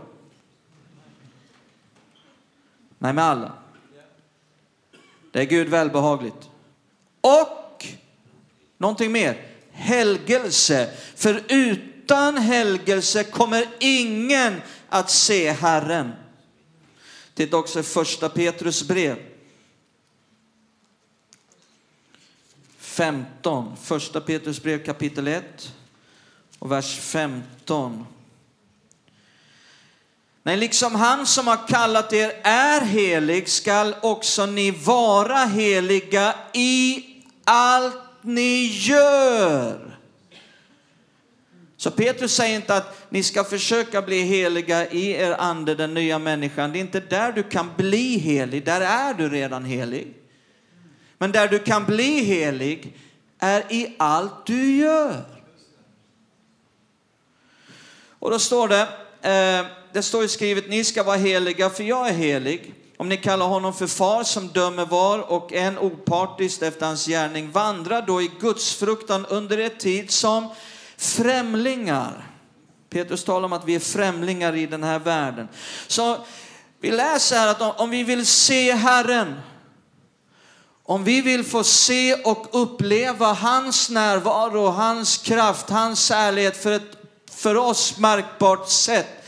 Nej, 2.99 3.13
med 3.13 3.25
alla. 3.25 3.53
Det 5.33 5.41
är 5.41 5.45
Gud 5.45 5.69
välbehagligt. 5.69 6.51
Och 7.21 7.87
någonting 8.79 9.13
mer. 9.13 9.47
Helgelse. 9.71 10.93
För 11.17 11.43
utan 11.49 12.37
helgelse 12.37 13.25
kommer 13.25 13.69
ingen 13.79 14.61
att 14.89 15.11
se 15.11 15.51
Herren. 15.53 16.13
Titta 17.35 17.57
också 17.57 17.81
i 17.81 17.83
första 17.83 18.29
Petrus 18.29 18.89
brev. 18.89 19.32
15, 22.93 23.77
första 23.83 24.21
Petrus 24.21 24.63
brev 24.63 24.85
kapitel 24.85 25.29
1 25.29 25.73
och 26.59 26.73
vers 26.73 26.99
15. 27.01 28.07
Nej, 30.43 30.57
liksom 30.57 30.95
han 30.95 31.27
som 31.27 31.47
har 31.47 31.69
kallat 31.69 32.13
er 32.13 32.33
är 32.43 32.81
helig 32.81 33.49
skall 33.49 33.95
också 34.03 34.47
ni 34.47 34.71
vara 34.71 35.37
heliga 35.37 36.35
i 36.53 37.05
allt 37.45 38.03
ni 38.21 38.67
gör. 38.67 39.99
Så 41.77 41.91
Petrus 41.91 42.35
säger 42.35 42.57
inte 42.57 42.77
att 42.77 43.11
ni 43.11 43.23
ska 43.23 43.45
försöka 43.45 44.03
bli 44.03 44.23
heliga 44.23 44.91
i 44.91 45.11
er 45.11 45.37
ande, 45.39 45.75
den 45.75 45.95
nya 45.95 46.19
människan. 46.19 46.73
Det 46.73 46.79
är 46.79 46.81
inte 46.81 47.01
där 47.01 47.33
du 47.33 47.43
kan 47.43 47.71
bli 47.77 48.19
helig, 48.19 48.65
där 48.65 48.81
är 48.81 49.15
du 49.15 49.29
redan 49.29 49.65
helig. 49.65 50.22
Men 51.23 51.33
där 51.33 51.49
du 51.49 51.59
kan 51.59 51.85
bli 51.85 52.25
helig 52.25 52.97
är 53.39 53.73
i 53.73 53.95
allt 53.99 54.47
du 54.47 54.77
gör. 54.77 55.25
Och 58.19 58.31
då 58.31 58.39
står 58.39 58.69
det, 58.69 58.81
eh, 59.23 59.67
det 59.93 60.03
står 60.03 60.27
skrivet, 60.27 60.69
ni 60.69 60.85
ska 60.85 61.03
vara 61.03 61.17
heliga 61.17 61.71
för 61.71 61.85
jag 61.85 62.09
är 62.09 62.13
helig. 62.13 62.75
Om 62.97 63.09
ni 63.09 63.17
kallar 63.17 63.47
honom 63.47 63.75
för 63.75 63.87
far 63.87 64.25
som 64.25 64.49
dömer 64.49 64.87
var 64.87 65.33
och 65.33 65.53
en 65.53 65.79
opartiskt 65.79 66.63
efter 66.63 66.87
hans 66.87 67.07
gärning, 67.07 67.51
vandra 67.51 68.01
då 68.01 68.23
i 68.23 68.31
Guds 68.41 68.75
fruktan 68.75 69.27
under 69.27 69.59
er 69.59 69.69
tid 69.69 70.11
som 70.11 70.49
främlingar. 70.97 72.27
Petrus 72.91 73.25
talar 73.25 73.45
om 73.45 73.53
att 73.53 73.65
vi 73.65 73.75
är 73.75 73.81
främlingar 73.81 74.57
i 74.57 74.67
den 74.67 74.83
här 74.83 74.99
världen. 74.99 75.49
Så 75.87 76.19
vi 76.81 76.91
läser 76.91 77.37
här 77.37 77.49
att 77.49 77.81
om 77.81 77.91
vi 77.91 78.03
vill 78.03 78.27
se 78.27 78.73
Herren, 78.73 79.41
om 80.85 81.05
vi 81.05 81.21
vill 81.21 81.45
få 81.45 81.65
se 81.65 82.15
och 82.15 82.49
uppleva 82.63 83.33
hans 83.33 83.91
närvaro, 83.91 84.67
hans 84.67 85.19
kraft, 85.19 85.71
hans 85.71 86.11
ärlighet 86.11 86.57
för 86.57 86.73
ett 86.73 86.97
för 87.31 87.57
oss 87.57 87.99
märkbart 87.99 88.69
sätt, 88.69 89.25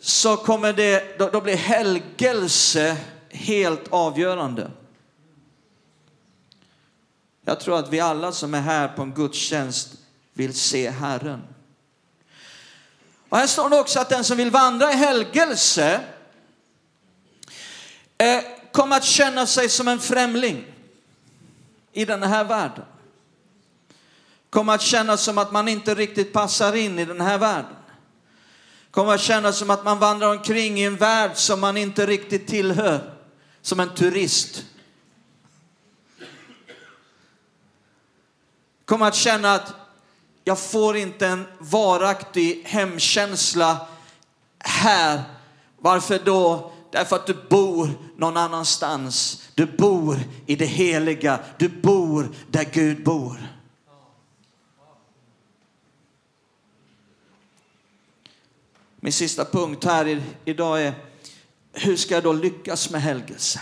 så 0.00 0.36
kommer 0.36 0.72
det, 0.72 1.18
då, 1.18 1.28
då 1.28 1.40
blir 1.40 1.56
helgelse 1.56 2.96
helt 3.30 3.88
avgörande. 3.88 4.70
Jag 7.44 7.60
tror 7.60 7.78
att 7.78 7.92
vi 7.92 8.00
alla 8.00 8.32
som 8.32 8.54
är 8.54 8.60
här 8.60 8.88
på 8.88 9.02
en 9.02 9.14
gudstjänst 9.14 9.88
vill 10.34 10.54
se 10.54 10.90
Herren. 10.90 11.42
Och 13.28 13.38
här 13.38 13.46
står 13.46 13.68
det 13.68 13.80
också 13.80 14.00
att 14.00 14.08
den 14.08 14.24
som 14.24 14.36
vill 14.36 14.50
vandra 14.50 14.92
i 14.92 14.94
helgelse 14.94 16.00
eh, 18.18 18.42
kommer 18.72 18.96
att 18.96 19.04
känna 19.04 19.46
sig 19.46 19.68
som 19.68 19.88
en 19.88 20.00
främling 20.00 20.64
i 21.92 22.04
den 22.04 22.22
här 22.22 22.44
världen. 22.44 22.84
Kommer 24.50 24.74
att 24.74 24.82
känna 24.82 25.16
som 25.16 25.38
att 25.38 25.52
man 25.52 25.68
inte 25.68 25.94
riktigt 25.94 26.32
passar 26.32 26.76
in 26.76 26.98
i 26.98 27.04
den 27.04 27.20
här 27.20 27.38
världen. 27.38 27.76
Kommer 28.90 29.14
att 29.14 29.20
känna 29.20 29.52
som 29.52 29.70
att 29.70 29.84
man 29.84 29.98
vandrar 29.98 30.30
omkring 30.30 30.80
i 30.80 30.84
en 30.84 30.96
värld 30.96 31.30
som 31.34 31.60
man 31.60 31.76
inte 31.76 32.06
riktigt 32.06 32.46
tillhör. 32.46 33.14
Som 33.62 33.80
en 33.80 33.94
turist. 33.94 34.64
Kommer 38.84 39.06
att 39.06 39.14
känna 39.14 39.54
att 39.54 39.74
jag 40.44 40.58
får 40.58 40.96
inte 40.96 41.26
en 41.26 41.46
varaktig 41.58 42.62
hemkänsla 42.66 43.86
här. 44.58 45.22
Varför 45.78 46.18
då 46.24 46.72
Därför 46.90 47.16
att 47.16 47.26
du 47.26 47.36
bor 47.48 47.88
någon 48.16 48.36
annanstans. 48.36 49.42
Du 49.54 49.66
bor 49.66 50.18
i 50.46 50.56
det 50.56 50.66
heliga. 50.66 51.40
Du 51.58 51.68
bor 51.68 52.28
där 52.50 52.64
Gud 52.72 53.04
bor. 53.04 53.40
Min 59.00 59.12
sista 59.12 59.44
punkt 59.44 59.84
här 59.84 60.22
idag 60.44 60.82
är 60.82 60.94
hur 61.72 61.96
ska 61.96 62.14
jag 62.14 62.24
då 62.24 62.32
lyckas 62.32 62.90
med 62.90 63.02
helgelse? 63.02 63.60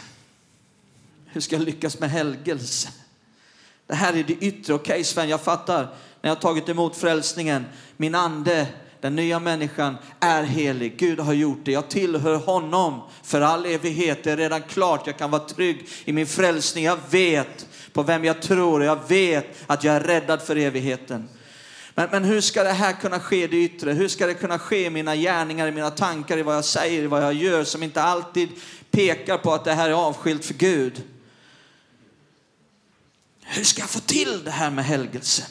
Hur 1.27 1.41
ska 1.41 1.57
jag 1.57 1.65
lyckas 1.65 1.99
med 1.99 2.11
helgelse? 2.11 2.89
Det 3.87 3.95
här 3.95 4.13
är 4.17 4.25
det 4.25 4.33
yttre. 4.33 4.75
Okej 4.75 4.93
okay, 4.93 5.05
Sven, 5.05 5.29
jag 5.29 5.41
fattar. 5.41 5.83
När 6.21 6.31
jag 6.31 6.31
har 6.31 6.41
tagit 6.41 6.69
emot 6.69 6.97
frälsningen, 6.97 7.65
min 7.97 8.15
ande, 8.15 8.67
den 9.01 9.17
nya 9.17 9.39
människan 9.39 9.97
är 10.21 10.43
helig. 10.43 10.97
Gud 10.99 11.21
har 11.21 11.33
gjort 11.33 11.59
det. 11.65 11.73
Jag 11.73 11.89
tillhör 11.89 12.35
honom 12.35 13.03
för 13.23 13.41
all 13.41 13.67
evighet. 13.67 14.25
Det 14.25 14.31
är 14.31 14.37
redan 14.37 14.63
klart. 14.63 15.07
Jag 15.07 15.19
kan 15.19 15.31
vara 15.31 15.45
trygg 15.45 15.89
i 16.05 16.13
min 16.13 16.27
frälsning. 16.27 16.85
Jag 16.85 16.99
vet 17.11 17.67
på 17.93 18.03
vem 18.03 18.25
jag 18.25 18.43
tror. 18.43 18.85
Jag 18.85 19.09
vet 19.09 19.47
att 19.67 19.85
jag 19.85 19.97
är 19.97 20.01
räddad 20.01 20.43
för 20.43 20.57
evigheten. 20.57 21.29
Men, 21.95 22.09
men 22.11 22.25
hur 22.25 22.41
ska 22.41 22.63
det 22.63 22.73
här 22.73 22.93
kunna 22.93 23.21
ske 23.21 23.45
i 23.45 23.47
det 23.47 23.57
yttre? 23.57 23.93
Hur 23.93 24.09
ska 24.09 24.27
det 24.27 24.35
kunna 24.35 24.59
ske 24.59 24.85
i 24.85 24.91
mina 24.91 25.17
gärningar, 25.17 25.69
i 25.69 25.71
mina 25.71 25.91
tankar, 25.91 26.39
i 26.39 26.43
vad 26.43 26.57
jag 26.57 26.65
säger, 26.65 27.03
i 27.03 27.07
vad 27.07 27.23
jag 27.23 27.35
gör 27.35 27.65
som 27.65 27.83
inte 27.83 28.03
alltid 28.03 28.49
pekar 28.91 29.39
på 29.39 29.53
att 29.53 29.65
det 29.65 29.75
här 29.75 29.89
är 29.89 29.95
avskilt 29.95 30.45
för 30.45 30.55
Gud? 30.55 31.03
Hur 33.43 33.65
ska 33.65 33.81
jag 33.81 33.91
få 33.91 34.01
till 34.01 34.45
det 34.45 34.51
här 34.51 34.71
med 34.71 34.85
helgelsen? 34.85 35.47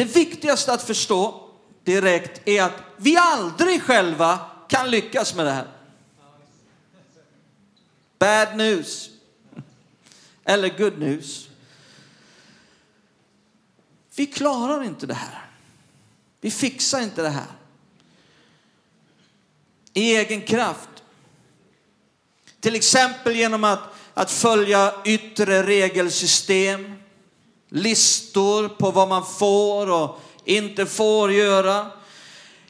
Det 0.00 0.04
viktigaste 0.04 0.72
att 0.72 0.82
förstå 0.82 1.48
direkt 1.84 2.48
är 2.48 2.62
att 2.62 2.82
vi 2.96 3.16
aldrig 3.16 3.82
själva 3.82 4.38
kan 4.68 4.90
lyckas 4.90 5.34
med 5.34 5.46
det 5.46 5.52
här. 5.52 5.66
Bad 8.18 8.56
news. 8.56 9.10
Eller 10.44 10.78
good 10.78 10.98
news. 10.98 11.48
Vi 14.14 14.26
klarar 14.26 14.82
inte 14.82 15.06
det 15.06 15.14
här. 15.14 15.50
Vi 16.40 16.50
fixar 16.50 17.00
inte 17.00 17.22
det 17.22 17.28
här. 17.28 17.52
I 19.92 20.16
egen 20.16 20.42
kraft. 20.42 20.88
Till 22.60 22.74
exempel 22.74 23.36
genom 23.36 23.64
att, 23.64 23.82
att 24.14 24.30
följa 24.30 24.94
yttre 25.04 25.62
regelsystem, 25.62 26.99
listor 27.70 28.68
på 28.68 28.90
vad 28.90 29.08
man 29.08 29.26
får 29.26 29.90
och 29.90 30.20
inte 30.44 30.86
får 30.86 31.32
göra. 31.32 31.86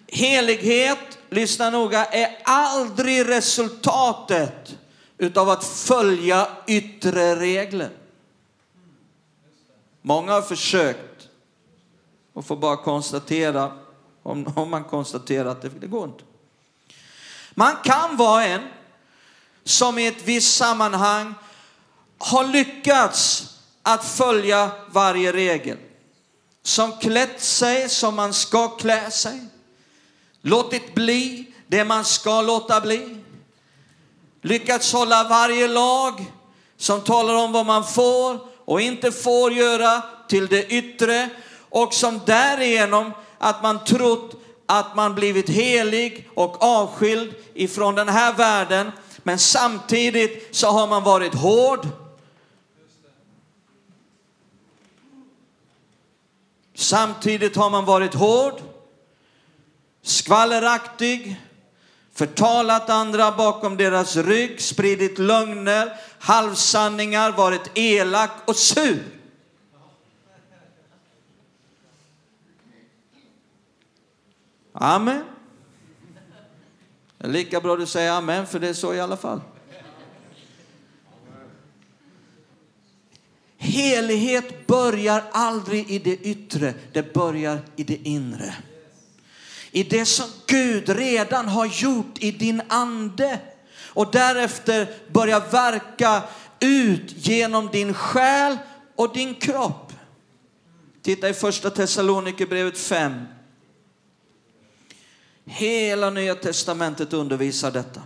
Helighet, 0.08 1.18
lyssna 1.30 1.70
noga, 1.70 2.04
är 2.04 2.38
aldrig 2.44 3.28
resultatet 3.28 4.76
utav 5.18 5.48
att 5.48 5.64
följa 5.64 6.48
yttre 6.66 7.36
regler. 7.36 7.90
Många 10.02 10.32
har 10.32 10.42
försökt 10.42 11.28
och 12.32 12.46
får 12.46 12.56
bara 12.56 12.76
konstatera, 12.76 13.72
om, 14.22 14.52
om 14.56 14.70
man 14.70 14.84
konstaterar 14.84 15.48
att 15.48 15.62
det, 15.62 15.68
det 15.68 15.86
går 15.86 16.04
inte. 16.04 16.24
Man 17.54 17.76
kan 17.84 18.16
vara 18.16 18.46
en 18.46 18.62
som 19.64 19.98
i 19.98 20.06
ett 20.06 20.22
visst 20.24 20.56
sammanhang 20.56 21.34
har 22.18 22.44
lyckats 22.44 23.50
att 23.82 24.04
följa 24.04 24.70
varje 24.90 25.32
regel. 25.32 25.76
Som 26.62 26.92
klätt 26.92 27.40
sig 27.40 27.88
som 27.88 28.16
man 28.16 28.34
ska 28.34 28.68
klä 28.68 29.10
sig. 29.10 29.40
Låtit 30.42 30.94
bli 30.94 31.46
det 31.66 31.84
man 31.84 32.04
ska 32.04 32.42
låta 32.42 32.80
bli. 32.80 33.16
Lyckats 34.42 34.92
hålla 34.92 35.24
varje 35.24 35.68
lag 35.68 36.24
som 36.76 37.00
talar 37.00 37.34
om 37.34 37.52
vad 37.52 37.66
man 37.66 37.84
får 37.84 38.38
och 38.64 38.80
inte 38.80 39.12
får 39.12 39.52
göra 39.52 40.02
till 40.28 40.46
det 40.46 40.66
yttre 40.66 41.28
och 41.68 41.94
som 41.94 42.20
därigenom 42.26 43.12
att 43.38 43.62
man 43.62 43.84
trott 43.84 44.34
att 44.66 44.96
man 44.96 45.14
blivit 45.14 45.48
helig 45.48 46.28
och 46.34 46.62
avskild 46.62 47.34
ifrån 47.54 47.94
den 47.94 48.08
här 48.08 48.32
världen. 48.32 48.92
Men 49.22 49.38
samtidigt 49.38 50.56
så 50.56 50.66
har 50.66 50.86
man 50.86 51.02
varit 51.02 51.34
hård. 51.34 51.86
Samtidigt 56.80 57.56
har 57.56 57.70
man 57.70 57.84
varit 57.84 58.14
hård, 58.14 58.60
skvalleraktig, 60.02 61.40
förtalat 62.12 62.90
andra 62.90 63.32
bakom 63.32 63.76
deras 63.76 64.16
rygg, 64.16 64.60
spridit 64.60 65.18
lögner, 65.18 65.96
halvsanningar, 66.18 67.32
varit 67.32 67.70
elak 67.74 68.30
och 68.44 68.56
sur. 68.56 69.02
Amen. 74.72 75.24
Det 77.18 77.26
är 77.26 77.30
lika 77.30 77.60
bra 77.60 77.76
du 77.76 77.86
säger 77.86 78.12
amen, 78.12 78.46
för 78.46 78.58
det 78.58 78.68
är 78.68 78.74
så 78.74 78.94
i 78.94 79.00
alla 79.00 79.16
fall. 79.16 79.40
Helighet 83.62 84.66
börjar 84.66 85.24
aldrig 85.32 85.90
i 85.90 85.98
det 85.98 86.16
yttre, 86.16 86.74
det 86.92 87.12
börjar 87.12 87.58
i 87.76 87.84
det 87.84 88.08
inre. 88.08 88.54
I 89.70 89.82
det 89.82 90.06
som 90.06 90.26
Gud 90.46 90.88
redan 90.88 91.48
har 91.48 91.66
gjort 91.66 92.18
i 92.18 92.30
din 92.30 92.62
ande 92.68 93.38
och 93.78 94.10
därefter 94.12 94.94
börjar 95.12 95.42
verka 95.50 96.22
ut 96.60 97.26
genom 97.26 97.68
din 97.72 97.94
själ 97.94 98.58
och 98.96 99.14
din 99.14 99.34
kropp. 99.34 99.92
Titta 101.02 101.28
i 101.28 101.34
första 101.34 101.70
Thessalonikerbrevet 101.70 102.78
5. 102.78 103.24
Hela 105.44 106.10
Nya 106.10 106.34
Testamentet 106.34 107.12
undervisar 107.12 107.70
detta. 107.70 108.02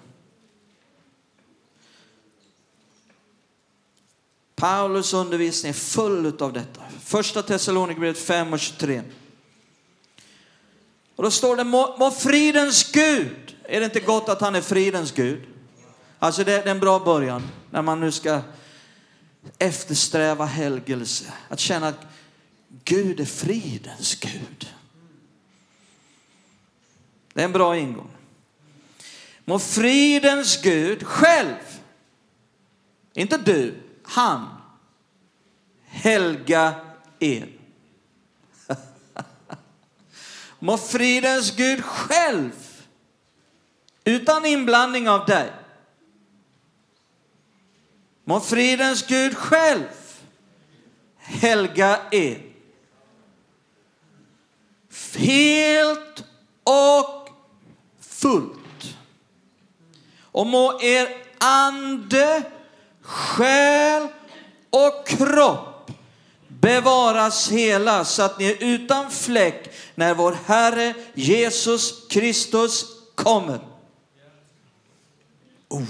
Paulus 4.57 5.15
undervisning 5.15 5.71
är 5.71 5.75
full 5.75 6.43
av 6.43 6.53
detta. 6.53 6.81
Första 7.05 7.43
Thessalonikerbrevet 7.43 8.19
5 8.19 8.53
och 8.53 8.61
23. 8.61 9.03
Och 11.17 11.25
då 11.25 11.31
står 11.31 11.57
det, 11.57 11.65
må, 11.65 11.97
må 11.99 12.11
fridens 12.11 12.93
Gud. 12.93 13.57
Är 13.63 13.81
det 13.81 13.85
inte 13.85 14.01
gott 14.01 14.29
att 14.29 14.41
han 14.41 14.55
är 14.55 14.61
fridens 14.61 15.13
Gud? 15.13 15.47
Alltså 16.19 16.45
det, 16.45 16.53
det 16.53 16.63
är 16.63 16.75
en 16.75 16.81
bra 16.81 16.99
början 16.99 17.43
när 17.71 17.83
man 17.83 18.01
nu 18.01 18.13
ska 18.13 18.41
eftersträva 19.59 20.45
helgelse. 20.45 21.33
Att 21.49 21.61
känna 21.61 21.89
att 21.89 22.07
Gud 22.85 23.21
är 23.21 23.25
fridens 23.25 24.15
Gud. 24.15 24.75
Det 27.33 27.41
är 27.41 27.45
en 27.45 27.53
bra 27.53 27.77
ingång. 27.77 28.11
Må 29.45 29.59
fridens 29.59 30.63
Gud 30.63 31.07
själv, 31.07 31.55
inte 33.15 33.39
du, 33.39 33.75
han, 34.05 34.47
helga 35.85 36.75
er. 37.21 37.49
Må 40.59 40.77
fridens 40.77 41.51
Gud 41.57 41.85
själv, 41.85 42.53
utan 44.05 44.47
inblandning 44.47 45.09
av 45.09 45.27
dig. 45.27 45.53
Må 48.25 48.41
fridens 48.41 49.07
Gud 49.07 49.37
själv 49.37 50.05
helga 51.25 52.01
er. 52.11 52.43
Helt 55.17 56.25
och 56.65 57.29
fullt. 58.01 58.97
Och 60.21 60.47
må 60.47 60.81
er 60.83 61.09
ande, 61.39 62.43
själ 63.05 64.09
och 64.71 65.09
kropp 65.09 65.91
bevaras 66.49 67.51
hela 67.51 68.05
så 68.05 68.23
att 68.23 68.39
ni 68.39 68.45
är 68.45 68.57
utan 68.61 69.11
fläck 69.11 69.71
när 69.95 70.15
vår 70.15 70.39
Herre 70.47 70.95
Jesus 71.15 72.09
Kristus 72.09 72.85
kommer. 73.15 73.61
Oh. 75.69 75.83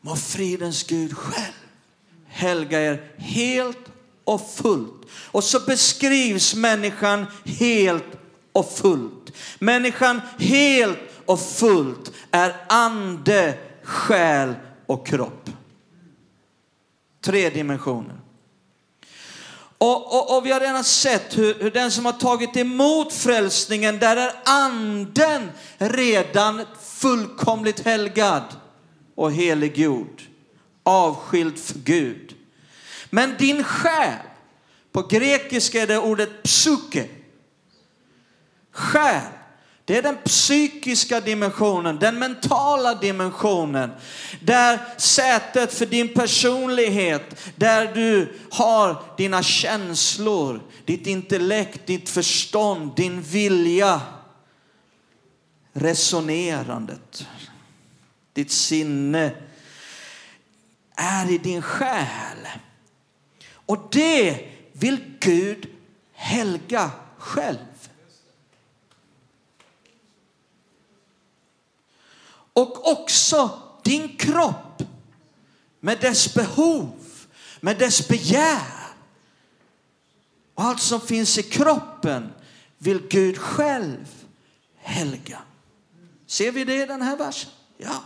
Må 0.00 0.16
fridens 0.16 0.82
Gud 0.82 1.16
själv 1.16 1.62
helga 2.32 2.80
er 2.80 3.10
helt 3.16 3.78
och 4.24 4.50
fullt. 4.50 5.06
Och 5.12 5.44
så 5.44 5.60
beskrivs 5.60 6.54
människan 6.54 7.26
helt 7.44 8.18
och 8.52 8.72
fullt. 8.72 9.32
Människan 9.58 10.20
helt 10.38 10.98
och 11.26 11.40
fullt 11.40 12.12
är 12.30 12.56
ande, 12.68 13.58
själ 13.82 14.54
och 14.86 15.06
kropp. 15.06 15.50
Tre 17.20 17.50
dimensioner. 17.50 18.22
Och, 19.78 20.14
och, 20.14 20.36
och 20.36 20.46
vi 20.46 20.52
har 20.52 20.60
redan 20.60 20.84
sett 20.84 21.38
hur, 21.38 21.54
hur 21.54 21.70
den 21.70 21.90
som 21.90 22.04
har 22.04 22.12
tagit 22.12 22.56
emot 22.56 23.12
frälsningen, 23.12 23.98
där 23.98 24.16
är 24.16 24.32
anden 24.44 25.50
redan 25.78 26.64
fullkomligt 26.82 27.80
helgad 27.80 28.42
och 29.14 29.32
heliggjord, 29.32 30.22
avskild 30.82 31.58
för 31.58 31.78
Gud. 31.78 32.34
Men 33.10 33.36
din 33.38 33.64
själ, 33.64 34.18
på 34.92 35.02
grekiska 35.02 35.82
är 35.82 35.86
det 35.86 35.98
ordet 35.98 36.42
psyke. 36.42 37.08
Själ, 38.72 39.22
det 39.84 39.98
är 39.98 40.02
den 40.02 40.18
psykiska 40.24 41.20
dimensionen, 41.20 41.98
den 41.98 42.18
mentala 42.18 42.94
dimensionen. 42.94 43.90
Där 44.40 44.80
sätet 44.98 45.74
för 45.74 45.86
din 45.86 46.14
personlighet, 46.14 47.52
där 47.56 47.94
du 47.94 48.32
har 48.50 49.02
dina 49.16 49.42
känslor, 49.42 50.62
ditt 50.84 51.06
intellekt, 51.06 51.86
ditt 51.86 52.08
förstånd, 52.08 52.96
din 52.96 53.22
vilja, 53.22 54.00
resonerandet, 55.72 57.26
ditt 58.32 58.52
sinne 58.52 59.32
är 60.96 61.30
i 61.30 61.38
din 61.38 61.62
själ. 61.62 62.48
Och 63.66 63.88
det 63.92 64.48
vill 64.72 65.00
Gud 65.20 65.66
helga 66.14 66.90
själv. 67.18 67.71
Och 72.52 72.92
också 72.92 73.50
din 73.82 74.16
kropp 74.16 74.82
med 75.80 76.00
dess 76.00 76.34
behov, 76.34 76.92
med 77.60 77.78
dess 77.78 78.08
begär. 78.08 78.82
Och 80.54 80.64
allt 80.64 80.80
som 80.80 81.00
finns 81.00 81.38
i 81.38 81.42
kroppen 81.42 82.32
vill 82.78 83.08
Gud 83.08 83.38
själv 83.38 84.06
helga. 84.76 85.38
Ser 86.26 86.52
vi 86.52 86.64
det 86.64 86.82
i 86.82 86.86
den 86.86 87.02
här 87.02 87.16
versen? 87.16 87.50
Ja, 87.78 88.02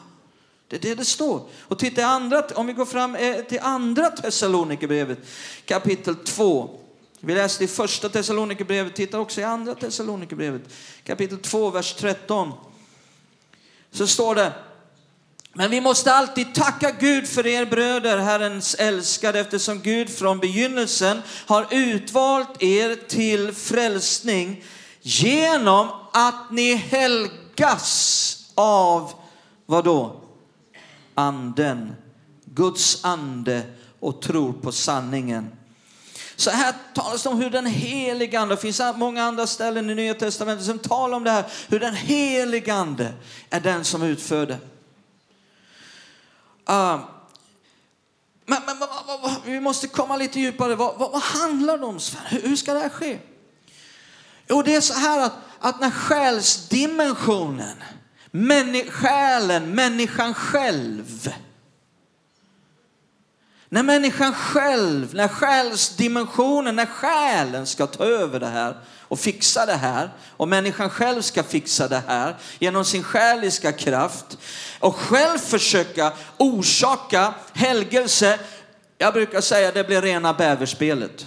det 0.69 0.77
är 0.77 0.81
det 0.81 0.95
det 0.95 1.05
står. 1.05 1.49
Och 1.61 1.79
titta 1.79 2.07
andra, 2.07 2.43
om 2.55 2.67
vi 2.67 2.73
går 2.73 2.87
fram 2.87 3.15
eh, 3.15 3.37
till 3.37 3.61
andra 3.63 4.11
Thessalonikerbrevet 4.11 5.19
kapitel 5.65 6.17
2. 6.17 6.81
Vi 7.21 7.35
läste 7.35 7.65
i 7.65 7.69
första 7.69 8.09
Thessalonikerbrevet, 8.09 8.95
titta 8.95 9.19
också 9.21 9.41
i 9.41 9.45
andra 9.45 9.75
Thessalonikerbrevet 9.75 10.63
kapitel 11.05 11.39
2, 11.39 11.71
vers 11.71 11.95
13 11.95 12.53
så 13.97 14.07
står 14.07 14.35
det, 14.35 14.53
men 15.53 15.71
vi 15.71 15.81
måste 15.81 16.13
alltid 16.13 16.55
tacka 16.55 16.91
Gud 16.91 17.29
för 17.29 17.47
er 17.47 17.67
bröder, 17.67 18.19
Herrens 18.19 18.75
älskade, 18.75 19.41
eftersom 19.41 19.81
Gud 19.81 20.11
från 20.11 20.39
begynnelsen 20.39 21.23
har 21.47 21.67
utvalt 21.71 22.63
er 22.63 23.09
till 23.09 23.53
frälsning 23.53 24.65
genom 25.01 25.89
att 26.13 26.51
ni 26.51 26.75
helgas 26.75 28.37
av 28.55 29.13
vad 29.67 29.85
då? 29.85 30.21
Anden, 31.15 31.97
Guds 32.45 33.05
ande 33.05 33.63
och 34.01 34.23
tror 34.23 34.53
på 34.53 34.73
sanningen. 34.73 35.53
Så 36.37 36.51
här 36.51 36.75
talas 36.95 37.23
det 37.23 37.29
om 37.29 37.41
hur 37.41 37.51
den 37.51 37.67
helige 37.67 38.41
Ande, 38.41 38.55
det 38.55 38.61
finns 38.61 38.81
många 38.95 39.25
andra 39.25 39.47
ställen 39.47 39.91
i 39.91 39.95
Nya 39.95 40.15
Testamentet 40.15 40.67
som 40.67 40.79
talar 40.79 41.17
om 41.17 41.25
det 41.25 41.31
här, 41.31 41.45
hur 41.69 41.81
den 41.81 41.95
helige 41.95 42.75
Ande 42.75 43.13
är 43.51 43.61
den 43.61 43.85
som 43.85 44.03
utför 44.03 44.47
det. 44.47 44.55
Uh, 44.55 44.61
ah, 46.65 46.99
men, 48.47 48.59
men 48.67 48.79
vad, 48.79 49.21
vad, 49.23 49.33
vi 49.45 49.61
måste 49.61 49.87
komma 49.87 50.17
lite 50.17 50.41
djupare. 50.41 50.75
Vad, 50.75 50.99
vad, 50.99 51.23
handlar 51.23 51.79
det 51.79 51.85
om? 51.85 51.99
Hur, 52.27 52.43
hur 52.43 52.57
ska 52.57 52.75
det 52.75 52.81
här 52.81 52.89
ske? 52.89 53.19
Jo, 54.49 54.63
det 54.63 54.75
är 54.75 54.81
så 54.81 54.95
här 54.95 55.21
att, 55.21 55.33
att 55.61 55.81
när 55.81 55.91
själsdimensionen, 55.91 57.83
männi, 58.31 58.91
själen, 58.91 59.75
människan 59.75 60.35
själv, 60.35 61.35
när 63.77 63.83
människan 63.83 64.35
själv, 64.35 65.15
när 65.15 65.29
själsdimensionen, 65.29 66.77
när 66.77 66.87
själen 66.87 67.67
ska 67.67 67.87
ta 67.87 68.05
över 68.05 68.41
det 68.41 68.47
här 68.47 68.77
och 69.01 69.19
fixa 69.19 69.67
det 69.67 69.75
här 69.75 70.11
och 70.37 70.49
människan 70.49 70.91
själv 70.91 71.23
ska 71.23 71.43
fixa 71.43 71.89
det 71.89 72.03
här 72.07 72.37
genom 72.59 72.85
sin 72.85 73.03
själiska 73.03 73.73
kraft 73.73 74.39
och 74.79 74.97
själv 74.97 75.39
försöka 75.39 76.13
orsaka 76.37 77.35
helgelse. 77.53 78.39
Jag 78.99 79.15
brukar 79.15 79.41
säga 79.41 79.73
det 79.73 79.87
blir 79.87 80.03
rena 80.03 80.33
bäverspelet. 80.33 81.27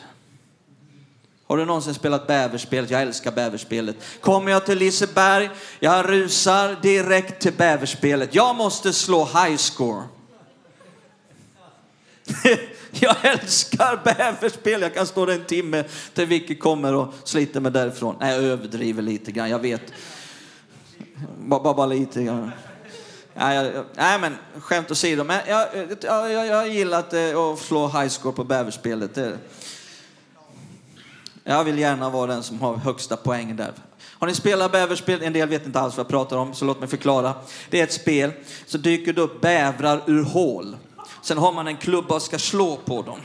Har 1.48 1.58
du 1.58 1.66
någonsin 1.66 1.94
spelat 1.94 2.28
bäverspelet? 2.28 2.90
Jag 2.90 3.02
älskar 3.02 3.32
bäverspelet. 3.32 3.96
Kommer 4.22 4.52
jag 4.52 4.66
till 4.66 4.78
Liseberg, 4.78 5.50
jag 5.80 6.10
rusar 6.10 6.78
direkt 6.82 7.42
till 7.42 7.54
bäverspelet. 7.54 8.36
Jag 8.36 8.56
måste 8.56 8.94
slå 8.94 9.26
high 9.26 9.58
score. 9.58 10.04
Jag 12.92 13.16
älskar 13.22 14.02
bäverspel. 14.04 14.82
Jag 14.82 14.94
kan 14.94 15.08
stå 15.08 15.26
där 15.26 15.34
en 15.34 15.46
timme 15.46 15.84
till 16.14 16.26
Vicky 16.26 16.56
kommer 16.56 16.96
och 16.96 17.14
sliter 17.24 17.60
mig 17.60 17.72
därifrån. 17.72 18.16
Nej, 18.20 18.36
jag 18.36 18.44
överdriver 18.44 19.02
lite 19.02 19.32
grann, 19.32 19.50
jag 19.50 19.60
vet. 19.60 19.82
Bara, 21.40 21.60
bara, 21.60 21.74
bara 21.74 21.86
lite 21.86 22.24
grann. 22.24 22.52
Nej, 23.34 23.56
jag, 23.56 23.86
nej, 23.96 24.20
men 24.20 24.36
skämt 24.60 24.92
åsido. 24.92 25.24
Men 25.24 25.40
jag, 25.48 25.68
jag, 26.02 26.32
jag, 26.32 26.48
jag 26.48 26.70
gillar 26.70 27.00
att, 27.00 27.14
eh, 27.14 27.40
att 27.40 27.60
slå 27.60 27.88
highscore 27.88 28.36
på 28.36 28.44
bäverspelet. 28.44 29.20
Jag 31.44 31.64
vill 31.64 31.80
gärna 31.80 32.10
vara 32.10 32.28
den 32.28 32.44
som 32.44 32.62
har 32.62 32.76
högsta 32.76 33.18
poängen 33.18 33.56
där. 33.56 33.74
Har 34.20 34.28
ni 34.28 34.36
spelat 34.36 34.72
bäverspel? 34.72 35.22
En 35.22 35.34
del 35.34 35.50
vet 35.50 35.66
inte 35.66 35.80
alls 35.80 35.98
vad 35.98 36.04
jag 36.04 36.10
pratar 36.10 36.38
om, 36.38 36.54
så 36.54 36.66
låt 36.66 36.80
mig 36.80 36.90
förklara. 36.90 37.34
Det 37.70 37.80
är 37.80 37.84
ett 37.84 37.94
spel, 37.94 38.32
så 38.66 38.78
dyker 38.78 39.14
det 39.14 39.22
upp 39.22 39.42
bävrar 39.42 40.04
ur 40.08 40.24
hål. 40.24 40.76
Sen 41.22 41.38
har 41.38 41.52
man 41.52 41.68
en 41.68 41.78
klubba 41.78 42.16
och 42.16 42.22
ska 42.22 42.40
slå 42.40 42.78
på 42.78 43.02
dem. 43.02 43.20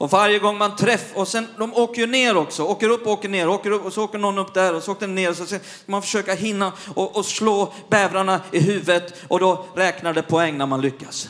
Och 0.00 0.10
varje 0.10 0.38
gång 0.38 0.58
man 0.58 0.76
träffar, 0.76 1.20
och 1.20 1.28
sen 1.28 1.48
de 1.58 1.74
åker 1.74 2.00
ju 2.00 2.06
ner 2.06 2.36
också, 2.36 2.62
åker 2.62 2.88
upp 2.88 3.06
och 3.06 3.12
åker 3.12 3.28
ner, 3.28 3.48
åker 3.48 3.70
upp 3.70 3.84
och 3.84 3.92
så 3.92 4.04
åker 4.04 4.18
någon 4.18 4.38
upp 4.38 4.54
där 4.54 4.74
och 4.74 4.82
så 4.82 4.92
åker 4.92 5.06
den 5.06 5.14
ner. 5.14 5.32
Så 5.32 5.46
ska 5.46 5.58
man 5.86 6.02
försöka 6.02 6.34
hinna 6.34 6.72
och, 6.94 7.16
och 7.16 7.26
slå 7.26 7.72
bävrarna 7.88 8.40
i 8.52 8.60
huvudet 8.60 9.14
och 9.28 9.40
då 9.40 9.66
räknar 9.76 10.14
det 10.14 10.22
poäng 10.22 10.58
när 10.58 10.66
man 10.66 10.80
lyckas. 10.80 11.28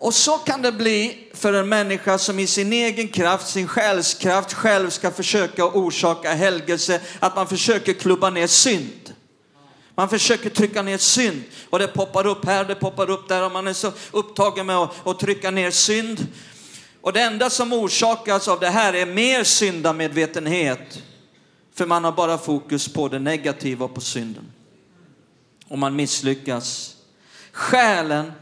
Och 0.00 0.14
så 0.14 0.38
kan 0.38 0.62
det 0.62 0.72
bli 0.72 1.28
för 1.34 1.52
en 1.52 1.68
människa 1.68 2.18
som 2.18 2.38
i 2.38 2.46
sin 2.46 2.72
egen 2.72 3.08
kraft, 3.08 3.48
sin 3.48 3.68
själskraft 3.68 4.52
själv 4.52 4.90
ska 4.90 5.10
försöka 5.10 5.64
orsaka 5.66 6.34
helgelse, 6.34 7.00
att 7.20 7.36
man 7.36 7.46
försöker 7.46 7.92
klubba 7.92 8.30
ner 8.30 8.46
synd. 8.46 9.07
Man 9.98 10.08
försöker 10.08 10.50
trycka 10.50 10.82
ner 10.82 10.98
synd 10.98 11.42
och 11.70 11.78
det 11.78 11.88
poppar 11.88 12.26
upp 12.26 12.44
här, 12.44 12.64
det 12.64 12.74
poppar 12.74 13.10
upp 13.10 13.28
där 13.28 13.44
och 13.44 13.52
man 13.52 13.66
är 13.66 13.72
så 13.72 13.92
upptagen 14.10 14.66
med 14.66 14.76
att, 14.76 15.06
att 15.06 15.18
trycka 15.18 15.50
ner 15.50 15.70
synd. 15.70 16.26
Och 17.00 17.12
det 17.12 17.20
enda 17.20 17.50
som 17.50 17.72
orsakas 17.72 18.48
av 18.48 18.60
det 18.60 18.68
här 18.68 18.92
är 18.92 19.06
mer 19.06 19.44
syndamedvetenhet. 19.44 21.02
För 21.74 21.86
man 21.86 22.04
har 22.04 22.12
bara 22.12 22.38
fokus 22.38 22.92
på 22.92 23.08
det 23.08 23.18
negativa 23.18 23.84
och 23.84 23.94
på 23.94 24.00
synden. 24.00 24.44
Och 25.68 25.78
man 25.78 25.96
misslyckas. 25.96 26.96
Själen, 27.52 28.32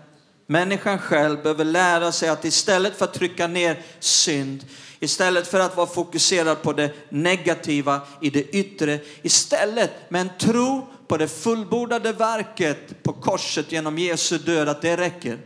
människan 0.47 0.99
själv 0.99 1.43
behöver 1.43 1.65
lära 1.65 2.13
sig 2.13 2.29
att 2.29 2.45
istället 2.45 2.99
för 2.99 3.05
att 3.05 3.15
trycka 3.15 3.47
ner 3.47 3.83
synd, 4.01 4.65
istället 5.01 5.47
för 5.47 5.61
att 5.61 5.77
vara 5.77 5.87
fokuserad 5.87 6.63
på 6.63 6.73
det 6.73 6.93
negativa 7.09 8.01
i 8.21 8.31
det 8.31 8.43
yttre, 8.43 9.01
istället 9.23 10.11
med 10.11 10.21
en 10.21 10.31
tro 10.39 10.96
på 11.09 11.17
det 11.17 11.29
fullbordade 11.29 12.13
verket 12.13 13.03
på 13.03 13.13
korset 13.13 13.73
genom 13.73 13.99
Jesu 13.99 14.39
död, 14.39 14.69
att 14.69 14.83
det 14.83 14.97
räcker. 14.97 15.39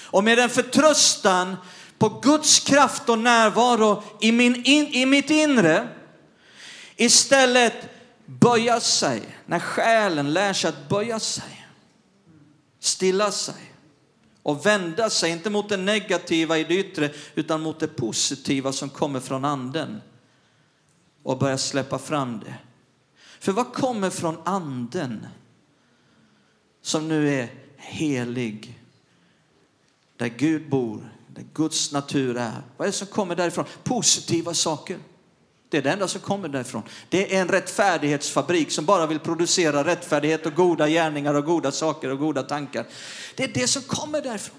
Och 0.00 0.24
med 0.24 0.38
en 0.38 0.50
förtröstan 0.50 1.56
på 1.98 2.08
Guds 2.08 2.60
kraft 2.60 3.08
och 3.08 3.18
närvaro 3.18 4.02
i, 4.20 4.32
min 4.32 4.64
in, 4.64 4.86
i 4.86 5.06
mitt 5.06 5.30
inre, 5.30 5.88
istället 6.96 7.74
böja 8.26 8.80
sig, 8.80 9.22
när 9.46 9.58
själen 9.58 10.32
lär 10.32 10.52
sig 10.52 10.68
att 10.68 10.88
böja 10.88 11.20
sig, 11.20 11.66
stilla 12.80 13.30
sig 13.30 13.72
och 14.42 14.66
vända 14.66 15.10
sig, 15.10 15.30
inte 15.30 15.50
mot 15.50 15.68
det 15.68 15.76
negativa 15.76 16.58
i 16.58 16.64
det 16.64 16.74
yttre, 16.74 17.10
utan 17.34 17.60
mot 17.60 17.80
det 17.80 17.88
positiva 17.88 18.72
som 18.72 18.90
kommer 18.90 19.20
från 19.20 19.44
anden 19.44 20.00
och 21.22 21.38
börja 21.38 21.58
släppa 21.58 21.98
fram 21.98 22.40
det. 22.44 22.54
För 23.42 23.52
vad 23.52 23.72
kommer 23.72 24.10
från 24.10 24.38
anden 24.44 25.26
som 26.82 27.08
nu 27.08 27.34
är 27.34 27.48
helig? 27.76 28.80
Där 30.16 30.28
Gud 30.28 30.70
bor, 30.70 31.12
där 31.34 31.44
Guds 31.54 31.92
natur 31.92 32.36
är. 32.36 32.62
Vad 32.76 32.86
är 32.86 32.92
det 32.92 32.96
som 32.96 33.06
kommer 33.06 33.36
därifrån? 33.36 33.64
Positiva 33.84 34.54
saker. 34.54 34.98
Det 35.68 35.78
är 35.78 35.82
det 35.82 35.90
enda 35.90 36.08
som 36.08 36.20
kommer 36.20 36.48
därifrån. 36.48 36.82
Det 37.08 37.34
är 37.34 37.40
en 37.40 37.48
rättfärdighetsfabrik 37.48 38.70
som 38.70 38.84
bara 38.84 39.06
vill 39.06 39.18
producera 39.18 39.84
rättfärdighet 39.84 40.46
och 40.46 40.54
goda 40.54 40.88
gärningar 40.88 41.34
och 41.34 41.44
goda 41.44 41.72
saker 41.72 42.10
och 42.10 42.18
goda 42.18 42.42
tankar. 42.42 42.86
Det 43.34 43.44
är 43.44 43.52
det 43.54 43.66
som 43.66 43.82
kommer 43.82 44.22
därifrån. 44.22 44.56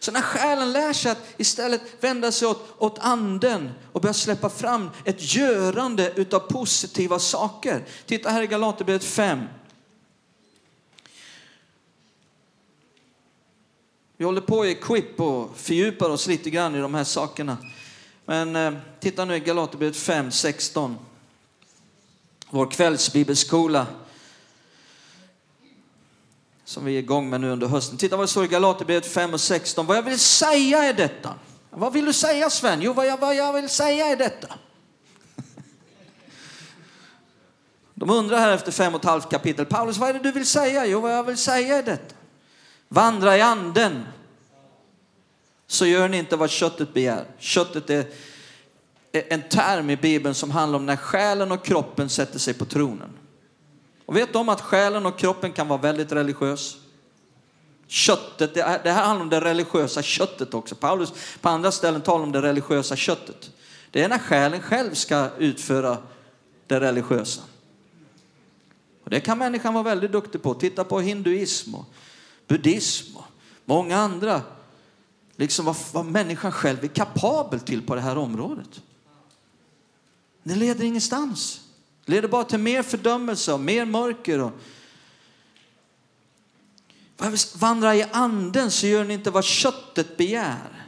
Så 0.00 0.12
när 0.12 0.22
själen 0.22 0.72
lär 0.72 0.92
sig 0.92 1.12
att 1.12 1.34
istället 1.36 1.82
vända 2.00 2.32
sig 2.32 2.48
åt, 2.48 2.74
åt 2.78 2.98
anden 2.98 3.70
och 3.92 4.00
börja 4.00 4.14
släppa 4.14 4.50
fram 4.50 4.90
ett 5.04 5.34
görande 5.34 6.12
utav 6.16 6.40
positiva 6.40 7.18
saker. 7.18 7.84
Titta 8.06 8.30
här 8.30 8.42
i 8.42 8.46
Galaterbrevet 8.46 9.04
5. 9.04 9.40
Vi 14.16 14.24
håller 14.24 14.40
på 14.40 14.66
i 14.66 14.70
Equip 14.70 15.20
och 15.20 15.56
fördjupar 15.56 16.10
oss 16.10 16.26
lite 16.26 16.50
grann 16.50 16.74
i 16.74 16.78
de 16.78 16.94
här 16.94 17.04
sakerna. 17.04 17.56
Men 18.24 18.56
eh, 18.56 18.72
titta 19.00 19.24
nu 19.24 19.36
i 19.36 19.40
Galaterbrevet 19.40 19.96
5, 19.96 20.30
16. 20.30 20.98
Vår 22.50 22.70
kvällsbibelskola 22.70 23.86
som 26.70 26.84
vi 26.84 26.94
är 26.94 26.98
igång 26.98 27.30
med 27.30 27.40
nu 27.40 27.50
under 27.50 27.66
hösten. 27.66 27.98
Titta 27.98 28.16
vad 28.16 28.24
det 28.24 28.30
står 28.30 28.44
i 28.44 28.48
Galaterbrevet 28.48 29.06
5 29.06 29.34
och 29.34 29.40
16. 29.40 29.86
Vad 29.86 29.96
jag 29.96 30.02
vill 30.02 30.18
säga 30.18 30.84
är 30.84 30.92
detta. 30.92 31.34
Vad 31.70 31.92
vill 31.92 32.04
du 32.04 32.12
säga 32.12 32.50
Sven? 32.50 32.82
Jo, 32.82 32.92
vad 32.92 33.06
jag, 33.06 33.16
vad 33.16 33.34
jag 33.34 33.52
vill 33.52 33.68
säga 33.68 34.06
är 34.06 34.16
detta. 34.16 34.54
De 37.94 38.10
undrar 38.10 38.38
här 38.38 38.52
efter 38.52 38.72
fem 38.72 38.94
och 38.94 39.00
ett 39.00 39.06
halvt 39.06 39.30
kapitel. 39.30 39.66
Paulus, 39.66 39.96
vad 39.96 40.08
är 40.08 40.12
det 40.12 40.18
du 40.18 40.32
vill 40.32 40.46
säga? 40.46 40.86
Jo, 40.86 41.00
vad 41.00 41.12
jag 41.12 41.24
vill 41.24 41.36
säga 41.36 41.76
är 41.76 41.82
detta. 41.82 42.14
Vandra 42.88 43.36
i 43.36 43.40
anden. 43.40 44.06
Så 45.66 45.86
gör 45.86 46.08
ni 46.08 46.18
inte 46.18 46.36
vad 46.36 46.50
köttet 46.50 46.94
begär. 46.94 47.24
Köttet 47.38 47.90
är 47.90 48.04
en 49.12 49.42
term 49.42 49.90
i 49.90 49.96
Bibeln 49.96 50.34
som 50.34 50.50
handlar 50.50 50.78
om 50.78 50.86
när 50.86 50.96
själen 50.96 51.52
och 51.52 51.64
kroppen 51.64 52.08
sätter 52.08 52.38
sig 52.38 52.54
på 52.54 52.64
tronen. 52.64 53.19
Och 54.10 54.16
vet 54.16 54.36
om 54.36 54.48
att 54.48 54.60
själen 54.60 55.06
och 55.06 55.18
kroppen 55.18 55.52
kan 55.52 55.68
vara 55.68 55.80
väldigt 55.80 56.12
religiös? 56.12 56.76
Köttet, 57.86 58.54
det 58.54 58.62
här, 58.62 58.80
det 58.84 58.90
här 58.90 59.04
handlar 59.04 59.22
om 59.22 59.30
det 59.30 59.40
religiösa 59.40 60.02
köttet 60.02 60.54
också. 60.54 60.74
Paulus 60.74 61.12
på 61.40 61.48
andra 61.48 61.72
ställen 61.72 62.00
talar 62.00 62.24
om 62.24 62.32
det 62.32 62.42
religiösa 62.42 62.96
köttet. 62.96 63.50
Det 63.90 64.02
är 64.02 64.08
när 64.08 64.18
själen 64.18 64.62
själv 64.62 64.94
ska 64.94 65.28
utföra 65.38 65.98
det 66.66 66.80
religiösa. 66.80 67.42
Och 69.04 69.10
det 69.10 69.20
kan 69.20 69.38
människan 69.38 69.74
vara 69.74 69.84
väldigt 69.84 70.12
duktig 70.12 70.42
på. 70.42 70.54
Titta 70.54 70.84
på 70.84 71.00
hinduism 71.00 71.74
och 71.74 71.84
buddhism 72.46 73.16
och 73.16 73.24
många 73.64 73.96
andra. 73.96 74.42
Liksom 75.36 75.64
vad, 75.64 75.76
vad 75.92 76.04
människan 76.04 76.52
själv 76.52 76.84
är 76.84 76.88
kapabel 76.88 77.60
till 77.60 77.82
på 77.82 77.94
det 77.94 78.00
här 78.00 78.18
området. 78.18 78.82
Det 80.42 80.54
leder 80.54 80.84
ingenstans. 80.84 81.60
Det 82.10 82.16
leder 82.16 82.28
bara 82.28 82.44
till 82.44 82.58
mer 82.58 82.82
fördömelse 82.82 83.52
och 83.52 83.60
mer 83.60 83.84
mörker. 83.84 84.40
Och... 84.40 84.52
Vandra 87.54 87.96
i 87.96 88.04
anden 88.12 88.70
så 88.70 88.86
gör 88.86 89.04
ni 89.04 89.14
inte 89.14 89.30
vad 89.30 89.44
köttet 89.44 90.16
begär. 90.16 90.86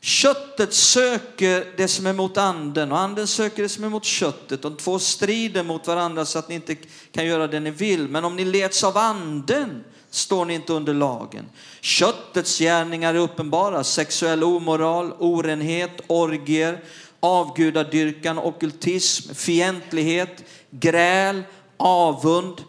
Köttet 0.00 0.74
söker 0.74 1.76
det 1.76 1.88
som 1.88 2.06
är 2.06 2.12
mot 2.12 2.36
anden 2.36 2.92
och 2.92 2.98
anden 2.98 3.26
söker 3.26 3.62
det 3.62 3.68
som 3.68 3.84
är 3.84 3.88
mot 3.88 4.04
köttet. 4.04 4.62
De 4.62 4.76
två 4.76 4.98
strider 4.98 5.62
mot 5.62 5.86
varandra 5.86 6.24
så 6.24 6.38
att 6.38 6.48
ni 6.48 6.54
inte 6.54 6.74
kan 7.12 7.26
göra 7.26 7.46
det 7.46 7.60
ni 7.60 7.70
vill. 7.70 8.08
Men 8.08 8.24
om 8.24 8.36
ni 8.36 8.44
leds 8.44 8.84
av 8.84 8.96
anden 8.96 9.84
står 10.10 10.44
ni 10.44 10.54
inte 10.54 10.72
under 10.72 10.94
lagen. 10.94 11.44
Köttets 11.80 12.58
gärningar 12.58 13.14
är 13.14 13.18
uppenbara. 13.18 13.84
Sexuell 13.84 14.44
omoral, 14.44 15.12
orenhet, 15.18 16.00
orgier, 16.06 16.84
avgudadyrkan, 17.20 18.38
okultism, 18.38 19.34
fientlighet, 19.34 20.44
gräl, 20.70 21.42
avund. 21.76 22.64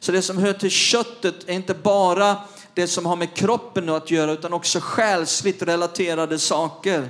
Så 0.00 0.12
det 0.12 0.22
som 0.22 0.38
hör 0.38 0.52
till 0.52 0.70
köttet 0.70 1.48
är 1.48 1.52
inte 1.52 1.74
bara 1.74 2.36
det 2.74 2.86
som 2.86 3.06
har 3.06 3.16
med 3.16 3.34
kroppen 3.34 3.88
att 3.88 4.10
göra 4.10 4.32
utan 4.32 4.52
också 4.52 4.80
själsligt 4.82 5.62
relaterade 5.62 6.38
saker. 6.38 7.08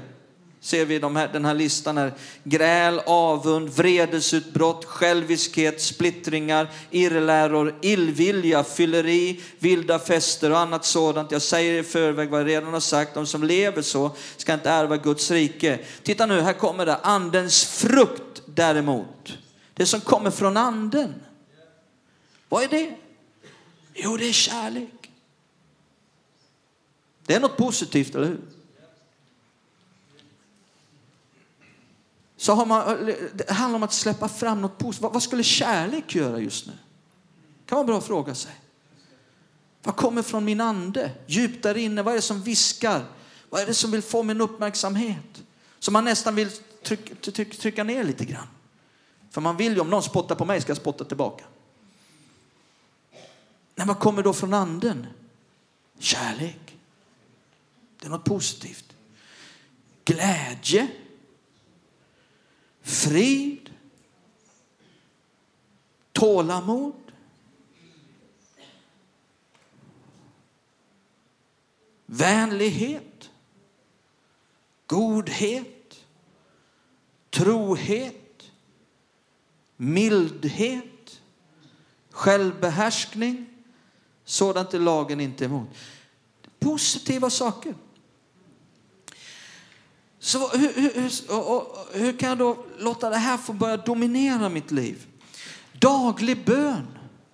Ser 0.64 0.84
vi 0.84 0.98
de 0.98 1.16
här, 1.16 1.28
den 1.32 1.44
här 1.44 1.54
listan 1.54 1.96
här. 1.98 2.14
Gräl, 2.44 3.00
avund, 3.06 3.68
vredesutbrott, 3.68 4.84
själviskhet, 4.84 5.82
splittringar, 5.82 6.70
irrläror, 6.90 7.74
illvilja, 7.80 8.64
fylleri, 8.64 9.40
vilda 9.58 9.98
fester 9.98 10.50
och 10.50 10.58
annat 10.58 10.84
sådant. 10.84 11.30
Jag 11.30 11.42
säger 11.42 11.80
i 11.80 11.82
förväg 11.82 12.28
vad 12.28 12.40
jag 12.40 12.48
redan 12.48 12.72
har 12.72 12.80
sagt. 12.80 13.14
De 13.14 13.26
som 13.26 13.42
lever 13.42 13.82
så 13.82 14.10
ska 14.36 14.54
inte 14.54 14.70
ärva 14.70 14.96
Guds 14.96 15.30
rike. 15.30 15.78
Titta 16.02 16.26
nu, 16.26 16.40
här 16.40 16.52
kommer 16.52 16.86
det. 16.86 16.96
Andens 16.96 17.64
frukt 17.64 18.42
däremot. 18.46 19.38
Det 19.74 19.86
som 19.86 20.00
kommer 20.00 20.30
från 20.30 20.56
anden. 20.56 21.14
Vad 22.48 22.62
är 22.62 22.68
det? 22.68 22.94
Jo, 23.94 24.16
det 24.16 24.28
är 24.28 24.32
kärlek. 24.32 25.10
Det 27.26 27.34
är 27.34 27.40
något 27.40 27.56
positivt, 27.56 28.14
eller 28.14 28.26
hur? 28.26 28.40
Så 32.42 32.54
har 32.54 32.66
man, 32.66 33.06
det 33.34 33.50
handlar 33.50 33.76
om 33.76 33.82
att 33.82 33.92
släppa 33.92 34.28
fram 34.28 34.62
något 34.62 34.78
positivt. 34.78 35.12
Vad 35.12 35.22
skulle 35.22 35.42
kärlek 35.42 36.14
göra 36.14 36.38
just 36.38 36.66
nu? 36.66 36.72
Det 36.72 37.68
kan 37.68 37.76
vara 37.76 37.86
bra 37.86 37.98
att 37.98 38.06
fråga 38.06 38.34
sig. 38.34 38.52
Vad 39.82 39.96
kommer 39.96 40.22
från 40.22 40.44
min 40.44 40.60
ande? 40.60 41.10
Djupt 41.26 41.62
där 41.62 41.76
inne, 41.76 42.02
vad 42.02 42.12
är 42.12 42.16
det 42.16 42.22
som 42.22 42.42
viskar? 42.42 43.04
Vad 43.50 43.60
är 43.62 43.66
det 43.66 43.74
som 43.74 43.90
vill 43.90 44.02
få 44.02 44.22
min 44.22 44.40
uppmärksamhet? 44.40 45.42
Som 45.78 45.92
man 45.92 46.04
nästan 46.04 46.34
vill 46.34 46.50
trycka, 46.82 47.14
tryck, 47.14 47.58
trycka 47.58 47.84
ner 47.84 48.04
lite 48.04 48.24
grann. 48.24 48.46
För 49.30 49.40
man 49.40 49.56
vill 49.56 49.74
ju 49.74 49.80
om 49.80 49.90
någon 49.90 50.02
spottar 50.02 50.34
på 50.34 50.44
mig 50.44 50.60
ska 50.60 50.70
jag 50.70 50.76
spotta 50.76 51.04
tillbaka. 51.04 51.44
Men 53.74 53.88
vad 53.88 53.98
kommer 53.98 54.22
då 54.22 54.32
från 54.32 54.54
anden? 54.54 55.06
Kärlek. 55.98 56.76
Det 58.00 58.06
är 58.06 58.10
något 58.10 58.24
positivt. 58.24 58.96
Glädje. 60.04 60.88
Frid. 62.82 63.70
Tålamod. 66.12 67.12
Vänlighet. 72.06 73.30
Godhet. 74.86 76.04
Trohet 77.30 78.22
mildhet, 79.82 81.20
självbehärskning. 82.10 83.46
Sådant 84.24 84.74
är 84.74 84.78
lagen 84.78 85.20
inte 85.20 85.44
emot. 85.44 85.68
Positiva 86.58 87.30
saker. 87.30 87.74
Så 90.24 90.48
hur, 90.48 90.72
hur, 90.74 91.30
och, 91.30 91.56
och, 91.56 91.86
hur 91.92 92.18
kan 92.18 92.28
jag 92.28 92.38
då 92.38 92.64
låta 92.78 93.10
det 93.10 93.16
här 93.16 93.36
få 93.36 93.52
börja 93.52 93.76
dominera 93.76 94.48
mitt 94.48 94.70
liv? 94.70 95.06
Daglig 95.72 96.44
bön 96.44 96.86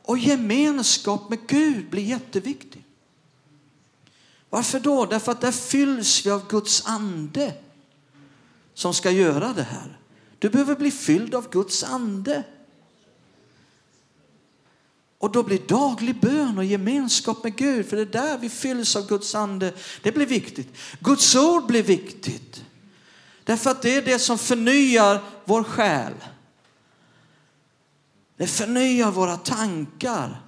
och 0.03 0.18
gemenskap 0.18 1.31
med 1.31 1.38
Gud 1.46 1.90
blir 1.90 2.03
jätteviktigt. 2.03 2.85
Varför 4.51 4.81
då? 4.81 5.07
Därför 5.07 5.33
att 5.33 5.40
där 5.40 5.53
fylls 5.53 6.27
vi 6.27 6.31
av 6.31 6.48
Guds 6.48 6.87
ande 6.87 7.55
som 8.74 8.94
ska 8.94 9.11
göra 9.11 9.53
det 9.53 9.62
här. 9.62 9.98
Du 10.38 10.48
behöver 10.48 10.77
bli 10.77 10.90
fylld 10.90 11.35
av 11.35 11.51
Guds 11.51 11.85
ande. 11.85 12.44
Och 15.18 15.33
då 15.33 15.42
blir 15.42 15.59
daglig 15.59 16.20
bön 16.20 16.59
och 16.59 16.64
gemenskap 16.64 17.44
med 17.44 17.57
Gud, 17.57 17.87
för 17.87 17.96
det 17.96 18.03
är 18.03 18.07
där 18.07 18.38
vi 18.38 18.48
fylls 18.48 18.96
av 18.96 19.09
Guds 19.09 19.35
ande. 19.35 19.74
Det 20.03 20.12
blir 20.12 20.27
viktigt. 20.27 20.68
Guds 21.01 21.37
ord 21.37 21.66
blir 21.66 21.83
viktigt. 21.83 22.64
Därför 23.49 23.71
att 23.71 23.83
det 23.83 23.97
är 23.97 24.03
det 24.03 24.19
som 24.19 24.39
förnyar 24.39 25.21
vår 25.45 25.65
själ. 25.65 26.13
Det 28.37 28.47
förnyar 28.47 29.11
våra 29.11 29.37
tankar 29.37 30.41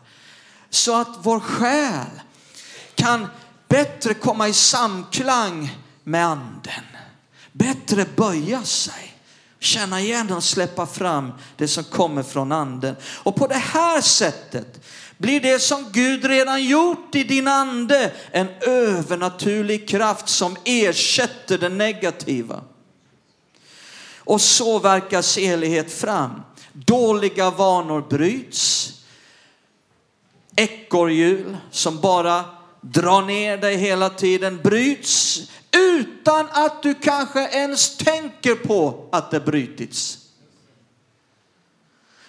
så 0.70 0.96
att 0.96 1.08
vår 1.22 1.40
själ 1.40 2.20
kan 2.94 3.26
bättre 3.68 4.14
komma 4.14 4.48
i 4.48 4.52
samklang 4.52 5.78
med 6.04 6.26
anden. 6.26 6.84
Bättre 7.52 8.06
böja 8.16 8.62
sig 8.62 9.16
känna 9.58 10.00
igen 10.00 10.32
och 10.32 10.44
släppa 10.44 10.86
fram 10.86 11.32
det 11.56 11.68
som 11.68 11.84
kommer 11.84 12.22
från 12.22 12.52
anden. 12.52 12.96
Och 13.04 13.36
på 13.36 13.46
det 13.46 13.54
här 13.54 14.00
sättet 14.00 14.86
blir 15.18 15.40
det 15.40 15.58
som 15.58 15.86
Gud 15.92 16.24
redan 16.24 16.64
gjort 16.64 17.14
i 17.14 17.24
din 17.24 17.48
ande 17.48 18.12
en 18.30 18.48
övernaturlig 18.60 19.88
kraft 19.88 20.28
som 20.28 20.56
ersätter 20.64 21.58
det 21.58 21.68
negativa. 21.68 22.64
Och 24.24 24.40
så 24.40 24.78
verkar 24.78 25.22
selighet 25.22 25.92
fram. 25.92 26.42
Dåliga 26.72 27.50
vanor 27.50 28.00
bryts. 28.10 28.92
Ekorrhjul 30.56 31.56
som 31.70 32.00
bara 32.00 32.44
drar 32.80 33.22
ner 33.22 33.56
dig 33.56 33.76
hela 33.76 34.10
tiden 34.10 34.60
bryts 34.62 35.40
utan 35.72 36.46
att 36.50 36.82
du 36.82 36.94
kanske 36.94 37.48
ens 37.48 37.96
tänker 37.96 38.54
på 38.54 39.08
att 39.12 39.30
det 39.30 39.40
brutits. 39.40 40.18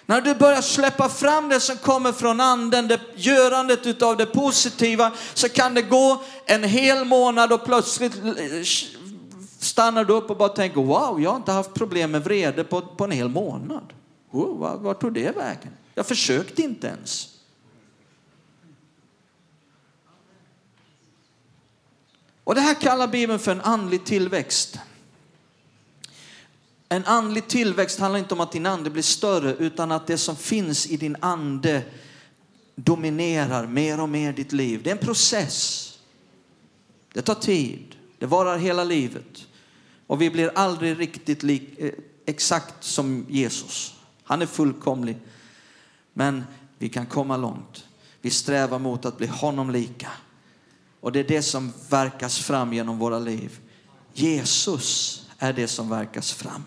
När 0.06 0.20
du 0.20 0.34
börjar 0.34 0.62
släppa 0.62 1.08
fram 1.08 1.48
det 1.48 1.60
som 1.60 1.76
kommer 1.76 2.12
från 2.12 2.40
anden, 2.40 2.88
det 2.88 3.00
görandet 3.14 3.86
utav 3.86 4.16
det 4.16 4.26
positiva, 4.26 5.12
så 5.34 5.48
kan 5.48 5.74
det 5.74 5.82
gå 5.82 6.22
en 6.46 6.64
hel 6.64 7.04
månad 7.04 7.52
och 7.52 7.64
plötsligt 7.64 8.12
stannar 9.72 10.04
du 10.04 10.12
upp 10.12 10.30
och 10.30 10.36
bara 10.36 10.48
tänker 10.48 10.80
wow, 10.80 11.20
jag 11.20 11.30
har 11.30 11.36
inte 11.36 11.52
haft 11.52 11.74
problem 11.74 12.10
med 12.10 12.24
vrede 12.24 12.64
på, 12.64 12.80
på 12.80 13.04
en 13.04 13.10
hel 13.10 13.28
månad. 13.28 13.92
Oh, 14.30 14.58
vart 14.58 14.80
var 14.80 14.94
tog 14.94 15.14
det 15.14 15.36
vägen? 15.36 15.72
Jag 15.94 16.06
försökte 16.06 16.62
inte 16.62 16.86
ens. 16.86 17.28
Och 22.44 22.54
det 22.54 22.60
här 22.60 22.74
kallar 22.74 23.08
Bibeln 23.08 23.38
för 23.38 23.52
en 23.52 23.60
andlig 23.60 24.04
tillväxt. 24.04 24.78
En 26.88 27.04
andlig 27.04 27.48
tillväxt 27.48 27.98
handlar 27.98 28.18
inte 28.18 28.34
om 28.34 28.40
att 28.40 28.52
din 28.52 28.66
ande 28.66 28.90
blir 28.90 29.02
större 29.02 29.54
utan 29.54 29.92
att 29.92 30.06
det 30.06 30.18
som 30.18 30.36
finns 30.36 30.86
i 30.86 30.96
din 30.96 31.16
ande 31.20 31.82
dominerar 32.74 33.66
mer 33.66 34.00
och 34.00 34.08
mer 34.08 34.32
ditt 34.32 34.52
liv. 34.52 34.80
Det 34.82 34.90
är 34.90 34.94
en 34.94 35.06
process. 35.06 35.88
Det 37.12 37.22
tar 37.22 37.34
tid. 37.34 37.96
Det 38.18 38.26
varar 38.26 38.58
hela 38.58 38.84
livet. 38.84 39.46
Och 40.06 40.22
vi 40.22 40.30
blir 40.30 40.52
aldrig 40.54 40.98
riktigt 40.98 41.42
lik, 41.42 41.78
eh, 41.78 41.92
exakt 42.26 42.84
som 42.84 43.26
Jesus. 43.28 43.94
Han 44.22 44.42
är 44.42 44.46
fullkomlig. 44.46 45.16
Men 46.12 46.44
vi 46.78 46.88
kan 46.88 47.06
komma 47.06 47.36
långt. 47.36 47.84
Vi 48.20 48.30
strävar 48.30 48.78
mot 48.78 49.04
att 49.04 49.18
bli 49.18 49.26
honom 49.26 49.70
lika. 49.70 50.10
Och 51.00 51.12
det 51.12 51.20
är 51.20 51.24
det 51.24 51.42
som 51.42 51.72
verkas 51.88 52.38
fram 52.38 52.72
genom 52.72 52.98
våra 52.98 53.18
liv. 53.18 53.58
Jesus 54.12 55.18
är 55.38 55.52
det 55.52 55.68
som 55.68 55.88
verkas 55.88 56.32
fram. 56.32 56.64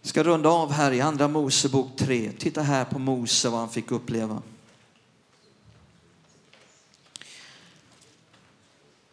Jag 0.00 0.08
ska 0.08 0.22
runda 0.22 0.48
av 0.48 0.72
här 0.72 0.92
i 0.92 1.00
andra 1.00 1.28
Mosebok 1.28 1.96
3. 1.96 2.32
Titta 2.38 2.62
här 2.62 2.84
på 2.84 2.98
Mose 2.98 3.48
vad 3.48 3.60
han 3.60 3.68
fick 3.68 3.90
uppleva. 3.90 4.42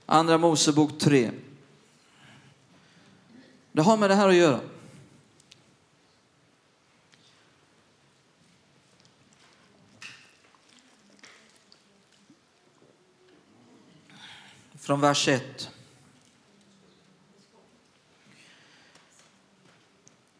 Andra 0.05 0.37
Mosebok 0.37 0.99
3. 0.99 1.31
Det 3.71 3.81
har 3.81 3.97
med 3.97 4.09
det 4.09 4.15
här 4.15 4.29
att 4.29 4.35
göra. 4.35 4.59
Från 14.75 15.01
vers 15.01 15.27
1. 15.27 15.69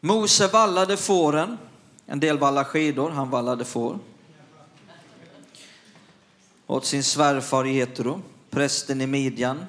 Mose 0.00 0.46
vallade 0.46 0.96
fåren. 0.96 1.58
En 2.06 2.20
del 2.20 2.38
vallar 2.38 2.64
skidor, 2.64 3.10
han 3.10 3.30
vallade 3.30 3.64
får. 3.64 3.98
Åt 6.66 6.86
sin 6.86 7.04
svärfar 7.04 7.64
Jetro, 7.64 8.22
prästen 8.50 9.00
i 9.00 9.06
Midjan. 9.06 9.64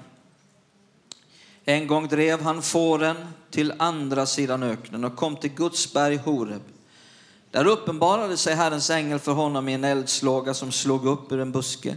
En 1.66 1.88
gång 1.88 2.08
drev 2.08 2.42
han 2.42 2.62
fåren 2.62 3.16
till 3.52 3.74
andra 3.80 4.26
sidan 4.26 4.64
öknen 4.64 5.04
och 5.04 5.16
kom 5.16 5.36
till 5.36 5.50
Guds 5.50 5.94
berg 5.94 6.18
Horeb. 6.18 6.62
Där 7.52 7.68
uppenbarade 7.68 8.38
sig 8.38 8.56
Herrens 8.56 8.90
ängel 8.90 9.20
för 9.20 9.32
honom 9.32 9.70
i 9.70 9.74
en 9.74 9.84
eldslåga 9.84 10.54
som 10.54 10.72
slog 10.72 11.06
upp 11.06 11.32
ur 11.32 11.40
en 11.40 11.52
buske. 11.52 11.96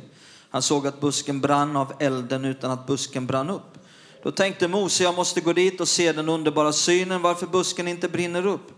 Han 0.50 0.62
såg 0.62 0.86
att 0.86 1.00
busken 1.00 1.40
brann 1.40 1.76
av 1.76 1.92
elden 1.98 2.44
utan 2.44 2.70
att 2.70 2.86
busken 2.86 3.26
brann 3.26 3.50
upp. 3.50 3.78
Då 4.22 4.30
tänkte 4.30 4.68
Mose, 4.68 5.02
jag 5.02 5.14
måste 5.14 5.40
gå 5.40 5.52
dit 5.52 5.80
och 5.80 5.88
se 5.88 6.12
den 6.12 6.28
underbara 6.28 6.72
synen 6.72 7.22
varför 7.22 7.46
busken 7.46 7.88
inte 7.88 8.08
brinner 8.08 8.46
upp. 8.46 8.72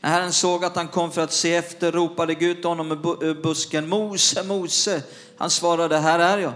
När 0.00 0.10
Herren 0.10 0.32
såg 0.32 0.64
att 0.64 0.76
han 0.76 0.88
kom 0.88 1.12
för 1.12 1.22
att 1.22 1.32
se 1.32 1.54
efter 1.54 1.92
ropade 1.92 2.34
Gud 2.34 2.56
till 2.56 2.68
honom 2.68 2.92
ur 3.20 3.42
busken, 3.42 3.88
Mose, 3.88 4.44
Mose. 4.44 5.02
Han 5.36 5.50
svarade, 5.50 5.98
här 5.98 6.18
är 6.18 6.38
jag. 6.38 6.52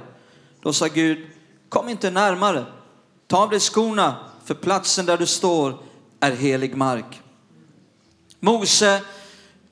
Då 0.61 0.73
sa 0.73 0.87
Gud, 0.87 1.27
kom 1.69 1.89
inte 1.89 2.11
närmare. 2.11 2.65
Ta 3.27 3.37
av 3.39 3.51
dig 3.51 3.61
skorna, 3.61 4.17
för 4.45 4.55
platsen 4.55 5.07
där 5.07 5.19
du 5.19 5.27
står 5.27 5.79
är 6.21 6.31
helig 6.31 6.77
mark. 6.77 7.21
Mose, 8.41 9.01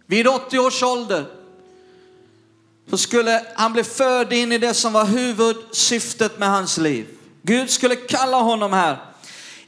vid 0.07 0.29
80 0.29 0.59
års 0.59 0.83
ålder, 0.83 1.27
så 2.91 2.99
skulle 2.99 3.47
han 3.55 3.73
bli 3.73 3.85
förd 3.85 4.33
in 4.33 4.53
i 4.53 4.59
det 4.59 4.75
som 4.75 4.93
var 4.93 5.05
huvudsyftet 5.05 6.39
med 6.39 6.49
hans 6.49 6.79
liv. 6.79 7.07
Gud 7.43 7.71
skulle 7.71 7.97
kalla 7.97 8.37
honom 8.37 8.73
här 8.73 9.13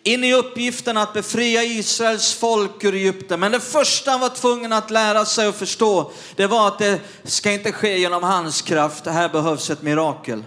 in 0.05 0.25
i 0.25 0.35
uppgiften 0.35 0.97
att 0.97 1.13
befria 1.13 1.63
Israels 1.63 2.35
folk 2.35 2.85
ur 2.85 2.95
Egypten. 2.95 3.41
Men 3.41 3.53
det 3.53 3.61
första 3.61 4.11
han 4.11 4.21
var 4.21 4.29
tvungen 4.29 4.73
att 4.73 4.91
lära 4.91 5.25
sig 5.25 5.49
och 5.49 5.55
förstå, 5.55 6.13
det 6.37 6.47
var 6.47 6.69
att 6.69 6.79
det 6.79 7.01
ska 7.25 7.51
inte 7.51 7.73
ske 7.73 7.99
genom 7.99 8.23
hans 8.23 8.63
kraft. 8.63 9.05
Det 9.05 9.11
här 9.11 9.29
behövs 9.29 9.71
ett 9.71 9.83
mirakel. 9.83 10.45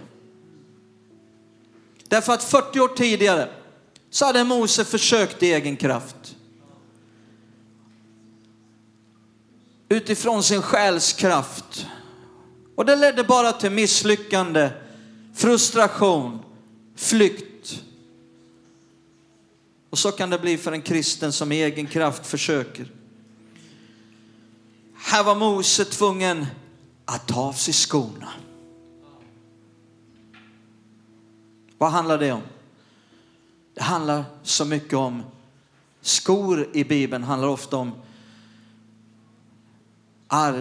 Därför 2.08 2.32
att 2.32 2.44
40 2.44 2.80
år 2.80 2.88
tidigare 2.88 3.48
så 4.10 4.24
hade 4.24 4.44
Mose 4.44 4.84
försökt 4.84 5.42
i 5.42 5.52
egen 5.52 5.76
kraft. 5.76 6.36
Utifrån 9.88 10.42
sin 10.42 10.62
själs 10.62 11.12
kraft. 11.12 11.86
Och 12.76 12.84
det 12.84 12.96
ledde 12.96 13.24
bara 13.24 13.52
till 13.52 13.70
misslyckande, 13.70 14.70
frustration, 15.34 16.38
flykt. 16.96 17.82
Och 19.90 19.98
så 19.98 20.12
kan 20.12 20.30
det 20.30 20.38
bli 20.38 20.58
för 20.58 20.72
en 20.72 20.82
kristen 20.82 21.32
som 21.32 21.52
i 21.52 21.62
egen 21.62 21.86
kraft 21.86 22.26
försöker. 22.26 22.92
Här 24.96 25.24
var 25.24 25.34
Mose 25.34 25.84
tvungen 25.84 26.46
att 27.04 27.28
ta 27.28 27.40
av 27.40 27.52
sig 27.52 27.74
skorna. 27.74 28.28
Vad 31.78 31.90
handlar 31.90 32.18
det 32.18 32.32
om? 32.32 32.42
Det 33.74 33.82
handlar 33.82 34.24
så 34.42 34.64
mycket 34.64 34.94
om 34.94 35.22
skor 36.00 36.76
i 36.76 36.84
Bibeln 36.84 37.22
handlar 37.22 37.48
ofta 37.48 37.76
om 37.76 37.92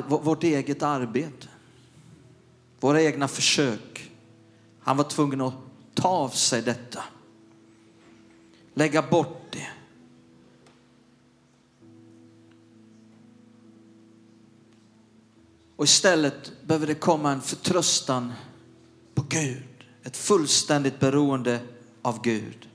vårt 0.08 0.44
eget 0.44 0.84
arbete, 0.84 1.48
våra 2.80 3.02
egna 3.02 3.28
försök. 3.28 4.12
Han 4.80 4.98
var 4.98 5.04
tvungen 5.04 5.42
att 5.42 5.54
ta 5.94 6.08
av 6.08 6.30
sig 6.30 6.62
detta. 6.62 7.04
Lägga 8.74 9.02
bort 9.02 9.42
det. 9.52 9.68
Och 15.76 15.84
istället 15.84 16.52
behöver 16.68 16.88
det 16.88 16.96
komma 16.96 17.32
en 17.32 17.42
förtröstan 17.42 18.34
på 19.16 19.26
Gud. 19.30 19.77
Ett 20.08 20.18
fullständigt 20.18 21.00
beroende 21.00 21.60
av 22.02 22.22
Gud. 22.22 22.68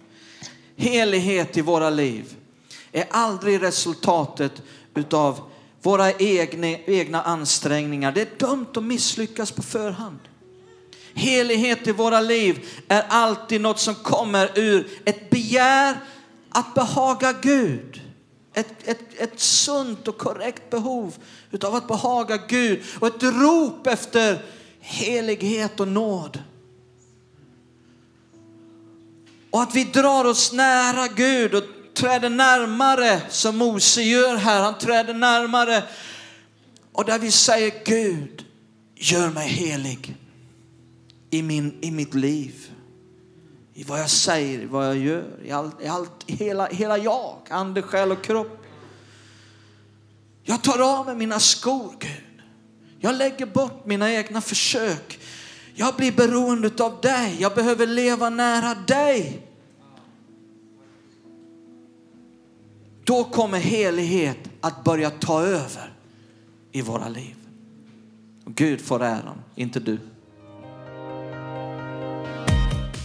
Helighet 0.77 1.57
i 1.57 1.61
våra 1.61 1.91
liv 1.91 2.37
är 2.93 3.07
aldrig 3.11 3.63
resultatet 3.63 4.53
utav 4.95 5.41
våra 5.83 6.13
egna, 6.13 6.67
egna 6.67 7.23
ansträngningar. 7.23 8.13
Det 8.13 8.21
är 8.21 8.47
dömt 8.49 8.77
att 8.77 8.85
misslyckas 8.85 9.51
på 9.51 9.63
förhand. 9.63 10.19
Helighet 11.15 11.87
i 11.87 11.93
våra 11.93 12.21
liv 12.21 12.69
är 12.89 13.05
alltid 13.09 13.61
något 13.61 13.79
som 13.79 13.95
kommer 13.95 14.59
ur 14.59 14.89
ett 15.05 15.31
begär 15.31 15.97
att 16.49 16.75
behaga 16.75 17.33
Gud. 17.33 18.01
Ett, 18.55 18.89
ett, 18.89 19.21
ett 19.21 19.41
sunt 19.41 20.09
och 20.09 20.19
korrekt 20.19 20.71
behov 20.71 21.15
utav 21.51 21.75
att 21.75 21.89
behaga 21.89 22.37
Gud 22.49 22.83
och 23.01 23.07
ett 23.07 23.23
rop 23.23 23.87
efter 23.87 24.43
helighet 24.81 25.81
och 25.81 25.89
nåd. 25.89 26.39
Och 29.53 29.63
att 29.63 29.75
vi 29.75 29.85
drar 29.85 30.25
oss 30.25 30.53
nära 30.53 31.09
Gud 31.09 31.55
och 31.55 31.65
träder 31.95 32.31
närmare 32.31 33.21
som 33.29 33.57
Mose 33.57 34.03
gör 34.03 34.37
här. 34.37 34.63
Han 34.63 34.79
träder 34.79 35.15
närmare 35.15 35.83
och 36.93 37.05
där 37.05 37.19
vi 37.19 37.31
säger 37.31 37.85
Gud, 37.85 38.45
gör 38.95 39.31
mig 39.31 39.49
helig 39.49 40.17
i, 41.31 41.43
min, 41.43 41.79
i 41.81 41.91
mitt 41.91 42.15
liv. 42.15 42.71
I 43.75 43.85
vad 43.85 44.01
jag 44.01 44.11
säger, 44.11 44.59
i 44.59 44.67
vad 44.67 44.87
jag 44.87 44.97
gör, 44.97 45.25
i 45.45 45.51
allt, 45.51 45.83
i 45.83 45.87
allt 45.87 46.25
hela, 46.27 46.67
hela 46.67 46.99
jag, 46.99 47.37
ande, 47.51 47.83
själ 47.83 48.13
och 48.13 48.25
kropp. 48.25 48.65
Jag 50.43 50.63
tar 50.63 50.99
av 50.99 51.07
mig 51.07 51.17
mina 51.17 51.41
skor, 51.41 51.95
Gud. 51.99 52.43
Jag 53.01 53.15
lägger 53.15 53.47
bort 53.47 53.87
mina 53.87 54.13
egna 54.13 54.41
försök. 54.41 55.19
Jag 55.75 55.95
blir 55.95 56.13
beroende 56.13 56.85
av 56.85 57.01
dig. 57.01 57.37
Jag 57.41 57.55
behöver 57.55 57.87
leva 57.87 58.31
nära 58.31 58.75
dig. 58.75 59.47
Då 63.05 63.25
kommer 63.25 63.59
helighet 63.59 64.39
att 64.61 64.85
börja 64.85 65.11
ta 65.11 65.43
över 65.43 65.93
i 66.73 66.83
våra 66.83 67.09
liv. 67.09 67.35
Gud 68.47 68.81
får 68.81 69.03
äran, 69.03 69.39
inte 69.55 69.81
du. 69.81 69.99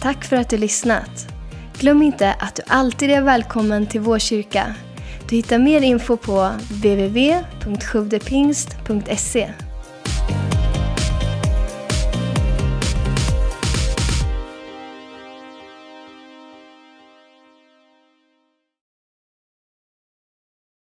Tack 0.02 0.24
för 0.24 0.36
att 0.36 0.50
du 0.50 0.58
lyssnat. 0.58 1.26
Glöm 1.78 2.02
inte 2.02 2.32
att 2.32 2.56
du 2.56 2.62
alltid 2.66 3.10
är 3.10 3.22
välkommen 3.22 3.86
till 3.86 4.00
vår 4.00 4.18
kyrka. 4.18 4.74
Du 5.28 5.36
hittar 5.36 5.58
mer 5.58 5.80
info 5.80 6.16
på 6.16 6.50
www.sjuvdepingst.se 6.70 9.52